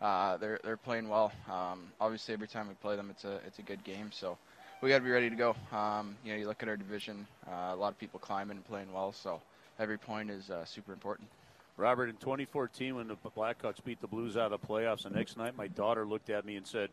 uh, 0.00 0.38
they're 0.38 0.58
they're 0.64 0.78
playing 0.78 1.08
well. 1.08 1.32
Um, 1.50 1.92
obviously, 2.00 2.32
every 2.32 2.48
time 2.48 2.68
we 2.68 2.74
play 2.74 2.96
them, 2.96 3.10
it's 3.10 3.24
a 3.24 3.40
it's 3.46 3.58
a 3.58 3.62
good 3.62 3.84
game. 3.84 4.10
So 4.10 4.38
we 4.82 4.88
got 4.88 4.98
to 4.98 5.04
be 5.04 5.10
ready 5.10 5.30
to 5.30 5.36
go. 5.36 5.54
Um, 5.72 6.16
you 6.24 6.32
know, 6.32 6.38
you 6.38 6.48
look 6.48 6.62
at 6.62 6.68
our 6.68 6.76
division, 6.76 7.26
uh, 7.48 7.72
a 7.72 7.76
lot 7.76 7.92
of 7.92 7.98
people 7.98 8.18
climbing 8.18 8.56
and 8.56 8.66
playing 8.66 8.92
well. 8.92 9.12
So 9.12 9.40
every 9.78 9.96
point 9.96 10.28
is 10.28 10.50
uh, 10.50 10.64
super 10.64 10.92
important. 10.92 11.28
Robert, 11.76 12.08
in 12.08 12.16
2014, 12.16 12.96
when 12.96 13.08
the 13.08 13.16
Blackhawks 13.36 13.82
beat 13.82 14.00
the 14.00 14.08
Blues 14.08 14.36
out 14.36 14.52
of 14.52 14.60
the 14.60 14.66
playoffs, 14.66 15.04
the 15.04 15.10
next 15.10 15.38
night 15.38 15.56
my 15.56 15.68
daughter 15.68 16.04
looked 16.04 16.30
at 16.30 16.44
me 16.44 16.56
and 16.56 16.66
said, 16.66 16.90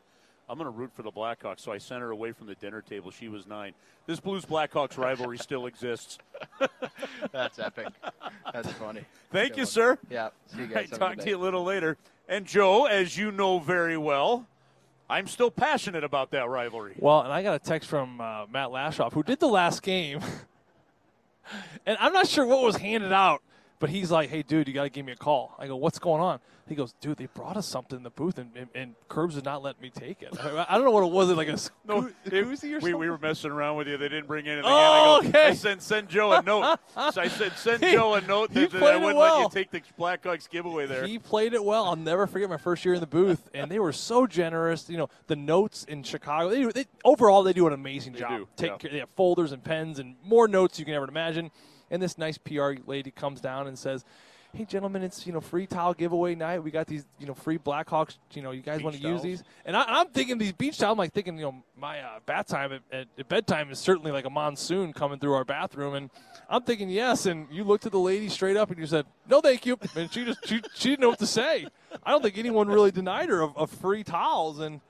I'm 0.48 0.58
going 0.58 0.72
to 0.72 0.78
root 0.78 0.92
for 0.94 1.04
the 1.04 1.12
Blackhawks. 1.12 1.60
So 1.60 1.72
I 1.72 1.80
sent 1.80 2.02
her 2.02 2.12
away 2.12 2.32
from 2.32 2.48
the 2.48 2.56
dinner 2.56 2.82
table. 2.82 3.12
She 3.12 3.28
was 3.28 3.46
nine. 3.46 3.74
This 4.06 4.20
Blues 4.20 4.46
Blackhawks 4.46 4.98
rivalry 4.98 5.38
still 5.38 5.66
exists. 5.66 6.20
That's 7.32 7.60
epic. 7.60 7.88
That's 8.54 8.72
funny. 8.74 9.02
Thank 9.32 9.58
you, 9.58 9.66
sir. 9.66 9.98
Yeah. 10.10 10.30
See 10.48 10.60
you 10.60 10.68
guys. 10.68 10.94
I 10.94 10.98
talk 10.98 11.18
to 11.18 11.30
you 11.30 11.38
a 11.38 11.42
little 11.42 11.64
later. 11.64 11.98
And 12.28 12.46
Joe, 12.46 12.86
as 12.86 13.18
you 13.18 13.32
know 13.32 13.60
very 13.60 13.98
well, 13.98 14.48
I'm 15.10 15.28
still 15.28 15.50
passionate 15.50 16.04
about 16.04 16.32
that 16.32 16.48
rivalry. 16.48 16.94
Well, 17.00 17.22
and 17.22 17.34
I 17.34 17.42
got 17.42 17.56
a 17.56 17.60
text 17.60 17.90
from 17.90 18.22
uh, 18.22 18.46
Matt 18.52 18.70
Lashoff, 18.70 19.14
who 19.14 19.24
did 19.24 19.40
the 19.40 19.48
last 19.48 19.82
game. 19.82 20.22
and 21.86 21.98
I'm 22.00 22.14
not 22.14 22.28
sure 22.28 22.46
what 22.46 22.62
was 22.62 22.78
handed 22.78 23.12
out 23.12 23.42
but 23.80 23.90
he's 23.90 24.12
like, 24.12 24.30
hey, 24.30 24.44
dude, 24.44 24.68
you 24.68 24.74
got 24.74 24.84
to 24.84 24.90
give 24.90 25.06
me 25.06 25.14
a 25.14 25.16
call. 25.16 25.56
I 25.58 25.68
go, 25.68 25.78
what's 25.78 26.00
going 26.00 26.22
on? 26.22 26.40
He 26.68 26.76
goes, 26.76 26.94
dude, 27.02 27.18
they 27.18 27.26
brought 27.26 27.58
us 27.58 27.66
something 27.66 27.98
in 27.98 28.04
the 28.04 28.12
booth, 28.12 28.38
and, 28.38 28.52
and, 28.56 28.68
and 28.76 28.96
Kerbs 29.10 29.34
did 29.34 29.46
not 29.46 29.64
let 29.64 29.82
me 29.82 29.90
take 29.90 30.22
it. 30.22 30.38
I, 30.44 30.68
I 30.70 30.76
don't 30.76 30.84
know 30.84 30.92
what 30.92 31.04
it 31.04 31.12
was. 31.12 31.30
Like 31.30 31.48
a 31.48 31.58
no, 31.88 32.12
it, 32.26 32.32
koozie 32.32 32.76
or 32.76 32.80
we, 32.80 32.94
we 32.94 33.10
were 33.10 33.18
messing 33.18 33.50
around 33.50 33.78
with 33.78 33.88
you. 33.88 33.98
They 33.98 34.10
didn't 34.10 34.28
bring 34.28 34.48
anything 34.48 34.70
oh, 34.70 35.22
in. 35.22 35.28
I 35.28 35.28
go, 35.28 35.28
oh, 35.28 35.30
okay. 35.30 35.48
I 35.48 35.54
said, 35.54 35.82
send 35.82 36.10
Joe 36.10 36.34
a 36.34 36.44
note. 36.44 36.80
so 37.12 37.22
I 37.22 37.28
said, 37.28 37.54
send 37.54 37.84
he, 37.84 37.94
Joe 37.94 38.14
a 38.14 38.22
note 38.22 38.54
that, 38.54 38.70
that 38.72 38.84
I 38.84 38.98
wouldn't 38.98 39.18
well. 39.18 39.42
let 39.42 39.56
you 39.56 39.64
take 39.64 39.72
the 39.72 39.82
Blackhawks 39.98 40.48
giveaway 40.48 40.86
there. 40.86 41.08
He 41.08 41.18
played 41.18 41.54
it 41.54 41.64
well. 41.64 41.86
I'll 41.86 41.96
never 41.96 42.28
forget 42.28 42.50
my 42.50 42.58
first 42.58 42.86
year 42.86 42.94
in 42.94 43.00
the 43.00 43.08
booth, 43.08 43.50
and 43.54 43.72
they 43.72 43.80
were 43.80 43.94
so 43.94 44.28
generous. 44.28 44.90
You 44.90 44.98
know, 44.98 45.10
the 45.28 45.36
notes 45.36 45.86
in 45.86 46.04
Chicago. 46.04 46.50
They, 46.50 46.66
they 46.66 46.86
overall 47.04 47.42
they 47.42 47.54
do 47.54 47.66
an 47.66 47.74
amazing 47.74 48.14
they 48.14 48.20
job. 48.20 48.40
Do, 48.42 48.48
Take 48.58 48.72
yeah. 48.72 48.78
care, 48.78 48.92
they 48.92 49.00
have 49.00 49.10
folders 49.16 49.54
and 49.54 49.64
pens 49.64 49.98
and 49.98 50.18
more 50.24 50.48
notes 50.48 50.78
you 50.78 50.86
can 50.86 50.94
ever 50.94 51.08
imagine. 51.08 51.50
And 51.92 52.02
this 52.02 52.18
nice 52.18 52.38
PR 52.38 52.74
lady 52.86 53.12
comes 53.12 53.42
down 53.42 53.68
and 53.68 53.78
says, 53.78 54.06
"Hey, 54.54 54.66
gentlemen, 54.66 55.04
it's 55.04 55.26
you 55.26 55.34
know 55.34 55.42
free 55.42 55.68
towel 55.68 55.94
giveaway 55.94 56.36
night. 56.36 56.64
We 56.64 56.72
got 56.72 56.88
these 56.88 57.06
you 57.20 57.26
know 57.26 57.34
free 57.34 57.58
Blackhawks. 57.58 58.18
You 58.34 58.42
know, 58.42 58.52
you 58.52 58.62
guys 58.62 58.84
want 58.84 58.96
to 58.96 59.02
use 59.02 59.22
these?" 59.22 59.44
And 59.66 59.76
I, 59.76 60.02
am 60.02 60.08
thinking 60.08 60.38
these 60.38 60.54
beach 60.54 60.78
towels. 60.78 60.94
I'm 60.94 60.98
like 60.98 61.14
thinking, 61.14 61.38
you 61.38 61.46
know, 61.46 61.64
my 61.78 62.00
uh, 62.00 62.20
bath 62.26 62.48
time 62.48 62.74
at, 62.74 62.82
at, 62.92 63.08
at, 63.18 63.28
bedtime 63.28 63.72
is 63.72 63.80
certainly 63.80 64.12
like 64.12 64.26
a 64.26 64.30
monsoon 64.30 64.94
coming 64.94 65.20
through 65.20 65.34
our 65.34 65.46
bathroom, 65.46 65.96
and 65.96 66.10
I'm 66.50 66.64
thinking 66.64 66.90
yes. 66.90 67.26
And 67.26 67.48
you 67.52 67.64
looked 67.64 67.86
at 67.86 67.92
the 67.92 68.00
lady 68.00 68.30
straight 68.30 68.58
up 68.58 68.70
and 68.70 68.80
you 68.80 68.86
said, 68.86 69.06
"No, 69.28 69.42
thank 69.42 69.66
you," 69.66 69.78
and 69.96 70.12
she 70.12 70.26
just 70.26 70.48
she, 70.48 70.62
she 70.76 70.90
didn't 70.90 71.02
know 71.02 71.10
what 71.10 71.20
to 71.20 71.28
say. 71.28 71.68
I 72.04 72.12
don't 72.12 72.22
think 72.22 72.38
anyone 72.38 72.68
really 72.68 72.92
denied 72.92 73.30
her 73.30 73.42
of, 73.42 73.58
of 73.58 73.72
free 73.72 74.04
towels 74.04 74.60
and. 74.60 74.82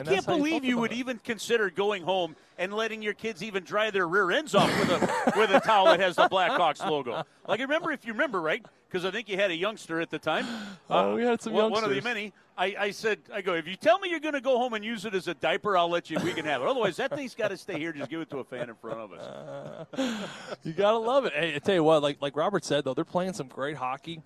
I 0.00 0.14
can't 0.14 0.26
believe 0.26 0.64
you 0.64 0.78
would 0.78 0.92
it. 0.92 0.96
even 0.96 1.18
consider 1.18 1.70
going 1.70 2.02
home 2.02 2.36
and 2.58 2.72
letting 2.72 3.02
your 3.02 3.14
kids 3.14 3.42
even 3.42 3.64
dry 3.64 3.90
their 3.90 4.08
rear 4.08 4.30
ends 4.30 4.54
off 4.54 4.68
with 4.78 4.90
a 4.90 5.32
with 5.38 5.50
a 5.50 5.60
towel 5.60 5.86
that 5.86 6.00
has 6.00 6.16
the 6.16 6.28
Blackhawks 6.28 6.84
logo. 6.88 7.24
Like, 7.46 7.60
I 7.60 7.62
remember 7.62 7.92
if 7.92 8.04
you 8.04 8.12
remember 8.12 8.40
right, 8.40 8.64
because 8.88 9.04
I 9.04 9.10
think 9.10 9.28
you 9.28 9.36
had 9.36 9.50
a 9.50 9.56
youngster 9.56 10.00
at 10.00 10.10
the 10.10 10.18
time. 10.18 10.46
Oh, 10.90 11.12
uh, 11.12 11.14
we 11.14 11.22
had 11.22 11.40
some 11.40 11.52
one, 11.52 11.64
youngsters. 11.64 11.82
One 11.82 11.90
of 11.90 11.96
the 11.96 12.02
many. 12.02 12.32
I, 12.56 12.74
I 12.78 12.90
said, 12.90 13.20
I 13.32 13.40
go, 13.40 13.54
if 13.54 13.68
you 13.68 13.76
tell 13.76 14.00
me 14.00 14.10
you're 14.10 14.18
going 14.18 14.34
to 14.34 14.40
go 14.40 14.58
home 14.58 14.74
and 14.74 14.84
use 14.84 15.04
it 15.04 15.14
as 15.14 15.28
a 15.28 15.34
diaper, 15.34 15.76
I'll 15.76 15.88
let 15.88 16.10
you. 16.10 16.18
We 16.18 16.32
can 16.32 16.44
have 16.44 16.60
it. 16.60 16.66
Otherwise, 16.66 16.96
that 16.96 17.14
thing's 17.14 17.36
got 17.36 17.48
to 17.48 17.56
stay 17.56 17.78
here. 17.78 17.92
Just 17.92 18.10
give 18.10 18.20
it 18.20 18.28
to 18.30 18.38
a 18.38 18.44
fan 18.44 18.68
in 18.68 18.74
front 18.74 18.98
of 18.98 19.12
us. 19.12 19.86
You 20.64 20.72
gotta 20.72 20.98
love 20.98 21.24
it. 21.24 21.32
Hey, 21.34 21.54
I 21.54 21.58
tell 21.58 21.74
you 21.74 21.84
what, 21.84 22.02
like 22.02 22.20
like 22.20 22.36
Robert 22.36 22.64
said 22.64 22.84
though, 22.84 22.94
they're 22.94 23.04
playing 23.04 23.32
some 23.32 23.46
great 23.46 23.76
hockey. 23.76 24.20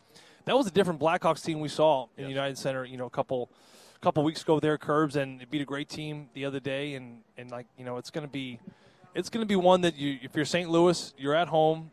That 0.45 0.57
was 0.57 0.67
a 0.67 0.71
different 0.71 0.99
Blackhawks 0.99 1.45
team 1.45 1.61
we 1.61 1.69
saw 1.69 2.07
in 2.17 2.25
yes. 2.25 2.31
United 2.31 2.59
Center. 2.59 2.85
You 2.85 2.97
know, 2.97 3.07
a 3.07 3.11
couple 3.11 3.51
couple 4.03 4.25
weeks 4.25 4.43
ago 4.43 4.59
there, 4.59 4.77
Kerbs, 4.77 5.15
and 5.15 5.49
beat 5.49 5.63
a 5.63 5.65
great 5.65 5.89
team 5.89 6.29
the 6.35 6.45
other 6.45 6.59
day. 6.59 6.95
And, 6.95 7.21
and 7.39 7.51
like 7.51 7.67
you 7.79 7.85
know, 7.85 7.99
it's 7.99 8.11
going 8.11 8.27
to 8.27 8.33
be 8.33 8.59
it's 9.15 9.29
going 9.29 9.43
to 9.43 9.49
be 9.49 9.57
one 9.57 9.83
that 9.83 9.97
you 9.97 10.19
if 10.23 10.35
you're 10.35 10.45
St. 10.45 10.69
Louis, 10.69 11.15
you're 11.17 11.35
at 11.35 11.49
home, 11.49 11.93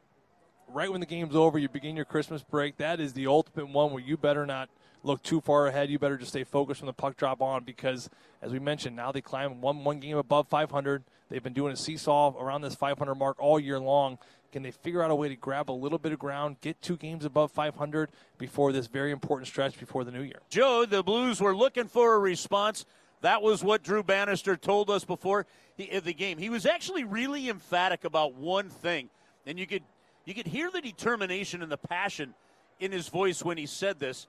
right 0.68 0.92
when 0.92 1.00
the 1.00 1.06
game's 1.06 1.36
over, 1.36 1.60
you 1.60 1.70
begin 1.70 1.96
your 1.96 2.06
Christmas 2.06 2.42
break. 2.42 2.78
That 2.78 3.00
is 3.00 3.14
the 3.14 3.28
ultimate 3.28 3.70
one 3.70 3.92
where 3.94 4.02
you 4.02 4.18
better 4.18 4.46
not 4.46 4.70
look 5.04 5.22
too 5.22 5.40
far 5.40 5.68
ahead. 5.68 5.90
You 5.90 6.00
better 6.00 6.18
just 6.18 6.32
stay 6.32 6.44
focused 6.44 6.80
from 6.80 6.88
the 6.88 6.94
puck 6.94 7.16
drop 7.16 7.42
on 7.42 7.64
because, 7.64 8.10
as 8.42 8.52
we 8.52 8.60
mentioned, 8.60 8.96
now 8.96 9.12
they 9.12 9.22
climb 9.22 9.62
one 9.62 9.84
one 9.84 10.00
game 10.00 10.18
above 10.18 10.48
500. 10.48 11.04
They've 11.30 11.44
been 11.44 11.54
doing 11.54 11.72
a 11.72 11.78
seesaw 11.78 12.34
around 12.40 12.62
this 12.62 12.74
500 12.74 13.14
mark 13.14 13.38
all 13.40 13.60
year 13.60 13.80
long. 13.80 14.18
Can 14.52 14.64
they 14.64 14.72
figure 14.72 15.04
out 15.04 15.12
a 15.12 15.16
way 15.16 15.30
to 15.30 15.36
grab 15.36 15.70
a 15.70 15.74
little 15.74 16.00
bit 16.00 16.12
of 16.12 16.20
ground, 16.20 16.58
get 16.62 16.82
two 16.82 16.98
games 16.98 17.26
above 17.26 17.52
500 17.52 18.10
before 18.38 18.72
this 18.72 18.88
very 18.88 19.12
important 19.12 19.48
stretch 19.48 19.80
before 19.80 20.04
the 20.04 20.12
new 20.12 20.24
year? 20.24 20.40
Joe, 20.50 20.86
the 20.86 21.04
Blues 21.04 21.40
were 21.40 21.56
looking 21.56 21.88
for 21.88 22.16
a 22.16 22.20
response. 22.20 22.86
That 23.22 23.42
was 23.42 23.64
what 23.64 23.84
Drew 23.84 24.02
Bannister 24.02 24.56
told 24.56 24.90
us 24.90 25.06
before 25.06 25.46
he, 25.78 26.00
the 26.00 26.14
game. 26.14 26.38
He 26.38 26.50
was 26.50 26.66
actually 26.66 27.04
really 27.04 27.50
emphatic 27.50 28.06
about 28.06 28.36
one 28.36 28.70
thing, 28.70 29.10
and 29.46 29.60
you 29.60 29.68
could 29.68 29.84
you 30.26 30.34
could 30.34 30.48
hear 30.48 30.70
the 30.72 30.82
determination 30.82 31.64
and 31.64 31.72
the 31.72 31.78
passion 31.78 32.34
in 32.80 32.92
his 32.92 33.08
voice 33.08 33.44
when 33.44 33.58
he 33.58 33.66
said 33.66 34.00
this. 34.00 34.28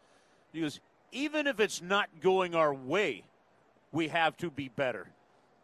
He 0.53 0.61
goes, 0.61 0.81
"Even 1.13 1.47
if 1.47 1.61
it's 1.61 1.81
not 1.81 2.09
going 2.21 2.55
our 2.55 2.75
way, 2.75 3.25
we 3.93 4.09
have 4.09 4.37
to 4.39 4.51
be 4.51 4.69
better." 4.69 5.09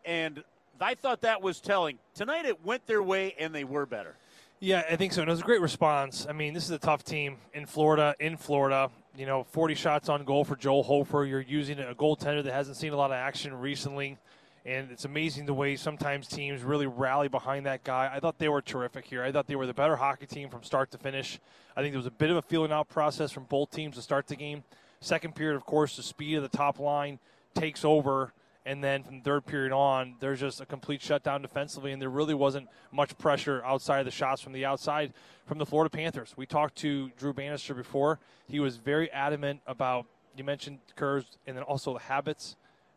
And 0.05 0.45
I 0.81 0.95
thought 0.95 1.23
that 1.23 1.43
was 1.43 1.61
telling. 1.61 1.99
Tonight 2.15 2.45
it 2.45 2.65
went 2.65 2.87
their 2.87 3.03
way, 3.03 3.35
and 3.39 3.55
they 3.55 3.65
were 3.65 3.87
better. 3.87 4.15
Yeah, 4.59 4.85
I 4.91 4.97
think 4.97 5.13
so. 5.13 5.21
And 5.21 5.29
it 5.29 5.33
was 5.33 5.41
a 5.41 5.45
great 5.45 5.61
response. 5.61 6.27
I 6.29 6.33
mean, 6.33 6.55
this 6.55 6.65
is 6.65 6.71
a 6.71 6.79
tough 6.79 7.05
team 7.05 7.37
in 7.53 7.67
Florida. 7.67 8.15
In 8.19 8.39
Florida, 8.39 8.91
you 9.15 9.27
know, 9.27 9.45
40 9.45 9.75
shots 9.75 10.09
on 10.09 10.25
goal 10.25 10.45
for 10.45 10.57
Joel 10.57 10.83
Hofer. 10.83 11.27
You're 11.27 11.43
using 11.43 11.79
a 11.79 11.95
goaltender 11.95 12.43
that 12.43 12.53
hasn't 12.53 12.79
seen 12.79 12.95
a 12.95 12.97
lot 12.97 13.11
of 13.11 13.17
action 13.17 13.53
recently. 13.53 14.17
And 14.65 14.91
it's 14.91 15.05
amazing 15.05 15.45
the 15.45 15.55
way 15.55 15.77
sometimes 15.77 16.27
teams 16.27 16.63
really 16.63 16.87
rally 16.87 17.29
behind 17.29 17.67
that 17.67 17.85
guy. 17.85 18.11
I 18.13 18.19
thought 18.19 18.39
they 18.39 18.49
were 18.49 18.63
terrific 18.63 19.05
here. 19.05 19.23
I 19.23 19.31
thought 19.31 19.47
they 19.47 19.57
were 19.57 19.67
the 19.67 19.75
better 19.75 19.95
hockey 19.95 20.27
team 20.27 20.49
from 20.49 20.63
start 20.63 20.91
to 20.93 20.99
finish. 20.99 21.39
I 21.77 21.83
think 21.83 21.93
there 21.93 21.99
was 21.99 22.07
a 22.07 22.11
bit 22.11 22.31
of 22.31 22.37
a 22.37 22.43
feeling 22.43 22.73
out 22.73 22.89
process 22.89 23.31
from 23.31 23.45
both 23.45 23.71
teams 23.71 23.97
to 23.97 24.03
start 24.03 24.27
the 24.27 24.37
game. 24.37 24.65
Second 25.01 25.37
period, 25.37 25.57
of 25.57 25.67
course, 25.67 25.97
the 25.97 26.03
speed 26.03 26.37
of 26.37 26.43
the 26.43 26.49
top 26.49 26.81
line 26.81 27.19
takes 27.55 27.85
over 27.85 28.33
and 28.67 28.83
then 28.83 29.05
from 29.05 29.19
the 29.19 29.23
third 29.23 29.47
period 29.47 29.73
on, 29.73 30.17
there's 30.19 30.41
just 30.41 30.61
a 30.61 30.67
complete 30.67 31.01
shutdown 31.01 31.41
defensively, 31.41 31.93
and 31.93 32.03
there 32.03 32.11
really 32.11 32.35
wasn't 32.35 32.69
much 32.91 33.17
pressure 33.17 33.63
outside 33.65 34.01
of 34.01 34.05
the 34.05 34.11
shots 34.11 34.43
from 34.43 34.53
the 34.53 34.65
outside 34.65 35.15
from 35.47 35.59
the 35.59 35.65
Florida 35.65 35.89
Panthers. 35.89 36.35
We 36.37 36.47
talked 36.47 36.75
to 36.79 37.11
Drew 37.17 37.33
Bannister 37.33 37.75
before. 37.75 38.19
He 38.49 38.59
was 38.59 38.77
very 38.77 39.09
adamant 39.13 39.61
about, 39.69 40.07
you 40.37 40.43
mentioned 40.43 40.81
curves, 40.97 41.39
and 41.47 41.57
then 41.57 41.63
also 41.63 41.93
the 41.93 42.01
habits, 42.01 42.57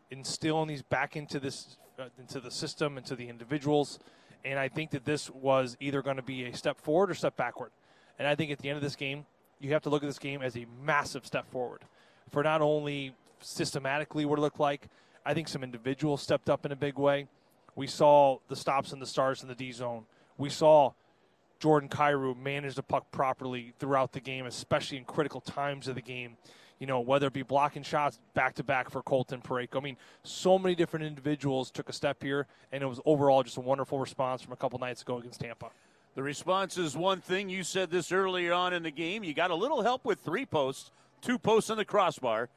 instilling 0.10 0.68
these 0.68 0.82
back 0.82 1.16
into 1.16 1.40
this, 1.40 1.78
uh, 2.00 2.06
into 2.18 2.40
the 2.40 2.50
system, 2.50 2.98
into 2.98 3.16
the 3.16 3.30
individuals. 3.30 4.00
And 4.44 4.58
I 4.58 4.70
think 4.70 4.90
that 4.92 5.06
this 5.06 5.30
was 5.30 5.78
either 5.80 6.02
going 6.02 6.16
to 6.16 6.24
be 6.24 6.46
a 6.46 6.58
step 6.58 6.82
forward 6.82 7.12
or 7.12 7.14
step 7.14 7.38
backward. 7.38 7.70
And 8.18 8.28
I 8.28 8.34
think 8.34 8.50
at 8.52 8.58
the 8.58 8.70
end 8.70 8.78
of 8.78 8.82
this 8.82 8.96
game, 8.96 9.28
you 9.60 9.72
have 9.74 9.84
to 9.84 9.90
look 9.90 10.02
at 10.02 10.08
this 10.08 10.18
game 10.18 10.42
as 10.42 10.58
a 10.58 10.66
massive 10.84 11.28
step 11.28 11.48
forward 11.52 11.84
for 12.32 12.42
not 12.42 12.62
only 12.62 13.14
systematically 13.40 14.26
what 14.26 14.40
it 14.40 14.42
looked 14.42 14.60
like, 14.60 14.88
I 15.26 15.34
think 15.34 15.48
some 15.48 15.64
individuals 15.64 16.22
stepped 16.22 16.50
up 16.50 16.66
in 16.66 16.72
a 16.72 16.76
big 16.76 16.98
way. 16.98 17.28
We 17.76 17.88
saw 17.88 18.40
the 18.48 18.56
stops 18.56 18.92
and 18.92 19.02
the 19.02 19.06
starts 19.06 19.42
in 19.42 19.48
the 19.48 19.56
D 19.56 19.72
zone. 19.72 20.06
We 20.38 20.50
saw 20.50 20.94
Jordan 21.60 21.90
Kyrou 21.90 22.38
manage 22.38 22.76
the 22.76 22.84
puck 22.84 23.12
properly 23.12 23.74
throughout 23.80 24.14
the 24.14 24.20
game, 24.20 24.46
especially 24.46 24.98
in 24.98 25.06
critical 25.06 25.42
times 25.42 25.88
of 25.88 25.96
the 25.96 26.02
game. 26.02 26.38
You 26.80 26.88
know, 26.88 27.02
whether 27.02 27.28
it 27.28 27.34
be 27.34 27.44
blocking 27.44 27.84
shots 27.84 28.20
back 28.34 28.56
to 28.56 28.64
back 28.64 28.90
for 28.90 29.02
Colton 29.02 29.42
Parayko. 29.42 29.78
I 29.78 29.80
mean, 29.82 29.98
so 30.24 30.58
many 30.58 30.76
different 30.76 31.06
individuals 31.06 31.72
took 31.72 31.90
a 31.90 31.94
step 31.94 32.24
here, 32.24 32.48
and 32.72 32.82
it 32.82 32.86
was 32.86 33.02
overall 33.06 33.44
just 33.44 33.58
a 33.58 33.62
wonderful 33.62 34.00
response 34.00 34.42
from 34.42 34.54
a 34.54 34.56
couple 34.56 34.80
nights 34.80 35.02
ago 35.02 35.18
against 35.18 35.42
Tampa. 35.42 35.72
The 36.16 36.24
response 36.24 36.78
is 36.78 36.96
one 36.96 37.20
thing. 37.20 37.50
You 37.50 37.64
said 37.64 37.92
this 37.92 38.12
earlier 38.14 38.54
on 38.54 38.74
in 38.74 38.84
the 38.84 38.92
game. 38.92 39.26
You 39.26 39.34
got 39.34 39.52
a 39.52 39.56
little 39.56 39.84
help 39.84 40.06
with 40.06 40.20
three 40.20 40.46
posts, 40.46 40.92
two 41.22 41.38
posts 41.38 41.70
on 41.70 41.78
the 41.78 41.86
crossbar. 41.86 42.50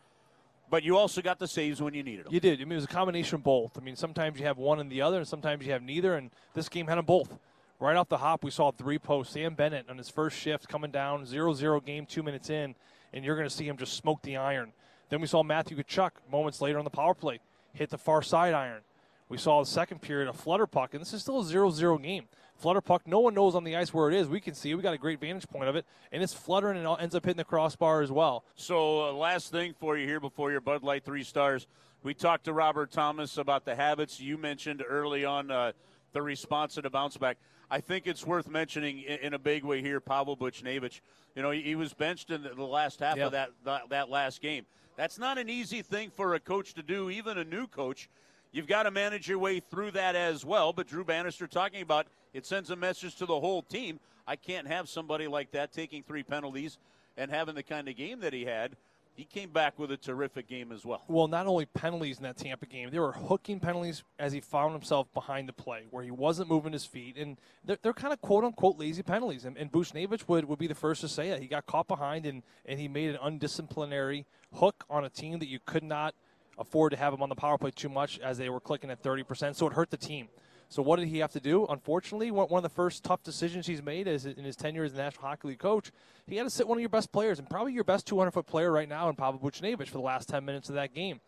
But 0.73 0.85
you 0.85 0.97
also 0.97 1.21
got 1.21 1.39
the 1.39 1.47
saves 1.47 1.83
when 1.83 1.93
you 1.93 2.03
needed 2.03 2.25
them. 2.25 2.33
You 2.33 2.41
did. 2.41 2.59
I 2.59 2.65
mean, 2.65 2.73
it 2.73 2.77
was 2.77 2.85
a 2.85 2.89
combination 2.89 3.35
of 3.35 3.43
both. 3.43 3.77
I 3.77 3.83
mean, 3.83 3.95
sometimes 3.95 4.41
you 4.41 4.47
have 4.47 4.57
one 4.57 4.81
and 4.81 4.91
the 4.91 5.03
other, 5.03 5.19
and 5.19 5.29
sometimes 5.29 5.67
you 5.67 5.73
have 5.73 5.83
neither. 5.83 6.15
And 6.15 6.31
this 6.55 6.71
game 6.71 6.87
had 6.87 6.97
them 6.97 7.05
both. 7.05 7.39
Right 7.79 7.95
off 7.95 8.09
the 8.09 8.17
hop, 8.17 8.43
we 8.43 8.51
saw 8.51 8.71
three 8.71 8.99
posts. 8.99 9.35
Sam 9.35 9.55
Bennett 9.55 9.91
on 9.91 9.99
his 9.99 10.09
first 10.09 10.39
shift 10.39 10.69
coming 10.69 10.91
down, 10.91 11.27
0 11.27 11.53
0 11.53 11.79
game, 11.81 12.07
two 12.07 12.23
minutes 12.23 12.49
in, 12.49 12.75
and 13.13 13.23
you're 13.23 13.37
going 13.37 13.47
to 13.47 13.55
see 13.55 13.69
him 13.69 13.77
just 13.77 13.93
smoke 13.99 14.23
the 14.23 14.39
iron. 14.39 14.73
Then 15.11 15.21
we 15.21 15.27
saw 15.27 15.43
Matthew 15.43 15.77
Tkachuk 15.77 16.13
moments 16.31 16.63
later 16.63 16.79
on 16.79 16.85
the 16.85 16.91
power 16.91 17.13
play 17.13 17.41
hit 17.75 17.91
the 17.91 17.99
far 17.99 18.23
side 18.23 18.55
iron. 18.55 18.81
We 19.29 19.37
saw 19.37 19.61
the 19.61 19.67
second 19.67 20.01
period 20.01 20.27
a 20.27 20.33
flutter 20.33 20.67
puck, 20.67 20.95
and 20.95 21.03
this 21.03 21.13
is 21.13 21.21
still 21.21 21.41
a 21.41 21.45
0 21.45 21.71
0 21.71 21.99
game 21.99 22.29
flutter 22.63 22.81
puck. 22.81 23.03
No 23.07 23.19
one 23.19 23.35
knows 23.35 23.55
on 23.57 23.65
the 23.65 23.77
ice 23.77 23.93
where 23.93 24.09
it 24.09 24.15
is. 24.15 24.29
We 24.29 24.41
can 24.41 24.55
see 24.55 24.71
it. 24.71 24.77
We 24.77 24.83
got 24.83 24.95
a 24.95 24.99
great 24.99 25.21
vantage 25.21 25.49
point 25.49 25.69
of 25.69 25.75
it, 25.75 25.85
and 26.13 26.23
it's 26.23 26.33
fluttering 26.33 26.79
and 26.79 26.87
it 26.87 26.97
ends 27.01 27.15
up 27.15 27.25
hitting 27.25 27.37
the 27.37 27.45
crossbar 27.45 28.01
as 28.03 28.13
well. 28.13 28.45
So, 28.55 29.09
uh, 29.09 29.13
last 29.13 29.51
thing 29.51 29.75
for 29.79 29.99
you 29.99 30.07
here 30.07 30.21
before 30.21 30.53
your 30.53 30.61
Bud 30.61 30.85
Light 30.85 31.05
three 31.05 31.25
stars, 31.25 31.67
we 32.05 32.15
talked 32.15 32.45
to 32.45 32.53
Robert 32.53 32.93
Thomas 32.93 33.37
about 33.37 33.65
the 33.65 33.75
habits 33.75 34.21
you 34.21 34.39
mentioned 34.39 34.83
early 34.89 35.25
on 35.25 35.51
uh, 35.51 35.73
the 36.13 36.23
response 36.23 36.77
and 36.77 36.85
the 36.85 36.91
bounce 36.91 37.17
back. 37.17 37.37
I 37.69 37.81
think 37.81 38.07
it's 38.07 38.25
worth 38.25 38.49
mentioning 38.49 39.01
in, 39.01 39.19
in 39.19 39.35
a 39.35 39.39
big 39.39 39.65
way 39.65 39.83
here, 39.83 40.01
Pavel 40.01 40.37
Buchnevich. 40.37 41.01
You 41.35 41.43
know, 41.43 41.51
he, 41.51 41.63
he 41.63 41.75
was 41.75 41.93
benched 41.93 42.31
in 42.31 42.45
the, 42.45 42.51
the 42.51 42.63
last 42.63 43.01
half 43.01 43.17
yep. 43.17 43.27
of 43.27 43.33
that, 43.33 43.51
that 43.65 43.89
that 43.91 44.09
last 44.09 44.41
game. 44.41 44.67
That's 44.97 45.19
not 45.19 45.37
an 45.37 45.49
easy 45.49 45.83
thing 45.83 46.11
for 46.11 46.35
a 46.35 46.41
coach 46.41 46.75
to 46.75 46.83
do, 46.83 47.11
even 47.11 47.39
a 47.39 47.45
new 47.45 47.67
coach. 47.67 48.09
You've 48.53 48.67
got 48.67 48.83
to 48.83 48.91
manage 48.91 49.27
your 49.27 49.39
way 49.39 49.61
through 49.61 49.93
that 49.93 50.15
as 50.15 50.45
well. 50.45 50.73
But 50.75 50.87
Drew 50.87 51.05
Bannister 51.05 51.47
talking 51.47 51.81
about 51.81 52.07
it 52.33 52.47
sends 52.47 52.71
a 52.71 52.77
message 52.77 53.17
to 53.17 53.27
the 53.27 53.39
whole 53.39 53.63
team. 53.63 54.01
I 54.27 54.37
can't 54.37 54.67
have 54.67 54.89
somebody 54.89 55.27
like 55.27 55.51
that 55.53 55.73
taking 55.73 56.03
three 56.03 56.23
penalties 56.23 56.79
and 57.17 57.31
having 57.31 57.55
the 57.55 57.63
kind 57.63 57.89
of 57.89 57.97
game 57.97 58.21
that 58.21 58.33
he 58.33 58.45
had. 58.45 58.77
He 59.15 59.25
came 59.25 59.51
back 59.51 59.79
with 59.79 59.93
a 59.93 59.99
terrific 59.99 60.49
game 60.49 60.73
as 60.73 60.87
well. 60.87 61.03
Well, 61.07 61.29
not 61.29 61.47
only 61.47 61.67
penalties 61.67 62.17
in 62.17 62.23
that 62.23 62.39
Tampa 62.39 62.65
game, 62.65 62.89
there 62.91 63.03
were 63.03 63.13
hooking 63.13 63.61
penalties 63.61 64.05
as 64.19 64.33
he 64.33 64.41
found 64.41 64.73
himself 64.73 65.13
behind 65.13 65.51
the 65.51 65.53
play 65.53 65.85
where 65.91 66.03
he 66.03 66.11
wasn't 66.11 66.49
moving 66.49 66.73
his 66.73 66.87
feet. 66.87 67.19
And 67.19 67.37
they're, 67.63 67.77
they're 67.83 67.93
kind 67.93 68.15
of 68.15 68.23
quote 68.23 68.43
unquote 68.43 68.79
lazy 68.79 69.03
penalties. 69.03 69.45
And, 69.45 69.59
and 69.59 69.71
Buchnevich 69.71 70.27
would, 70.29 70.47
would 70.47 70.59
be 70.59 70.67
the 70.67 70.75
first 70.75 71.03
to 71.03 71.09
say 71.09 71.29
that. 71.29 71.41
He 71.41 71.47
got 71.47 71.67
caught 71.67 71.89
behind 71.89 72.25
and, 72.25 72.43
and 72.65 72.81
he 72.81 72.89
made 72.89 73.11
an 73.11 73.19
undisciplinary 73.23 74.25
hook 74.55 74.85
on 74.89 75.05
a 75.05 75.11
team 75.11 75.39
that 75.41 75.49
you 75.49 75.59
could 75.67 75.85
not 75.85 76.15
afford 76.59 76.93
to 76.93 76.97
have 76.97 77.13
him 77.13 77.23
on 77.23 77.29
the 77.29 77.35
power 77.35 77.59
play 77.59 77.71
too 77.71 77.91
much 77.91 78.19
as 78.21 78.39
they 78.39 78.49
were 78.49 78.61
clicking 78.61 78.91
at 78.91 79.03
30%. 79.03 79.55
So 79.55 79.67
it 79.67 79.75
hurt 79.75 79.91
the 79.91 79.99
team. 79.99 80.29
So 80.73 80.81
what 80.81 80.99
did 80.99 81.09
he 81.09 81.19
have 81.19 81.33
to 81.33 81.41
do? 81.41 81.67
Unfortunately, 81.67 82.31
one 82.31 82.51
of 82.51 82.63
the 82.63 82.71
first 82.71 83.05
tough 83.05 83.23
decisions 83.23 83.67
he's 83.67 83.83
made 83.83 84.09
is 84.09 84.25
in 84.25 84.43
his 84.43 84.57
tenure 84.57 84.85
as 84.85 84.95
the 84.95 85.03
National 85.03 85.27
Hockey 85.29 85.49
League 85.49 85.59
coach. 85.59 85.93
He 86.27 86.37
had 86.37 86.45
to 86.45 86.51
sit 86.51 86.67
one 86.67 86.79
of 86.79 86.81
your 86.81 86.89
best 86.89 87.13
players 87.13 87.39
and 87.39 87.51
probably 87.51 87.75
your 87.75 87.85
best 87.85 88.07
200 88.07 88.31
foot 88.31 88.47
player 88.47 88.73
right 88.73 88.89
now 88.89 89.11
in 89.11 89.15
Pavel 89.15 89.39
Buchnevich 89.39 89.89
for 89.89 89.99
the 89.99 90.01
last 90.01 90.31
10 90.31 90.47
minutes 90.47 90.71
of 90.71 90.77
that 90.77 90.95
game. 90.95 91.21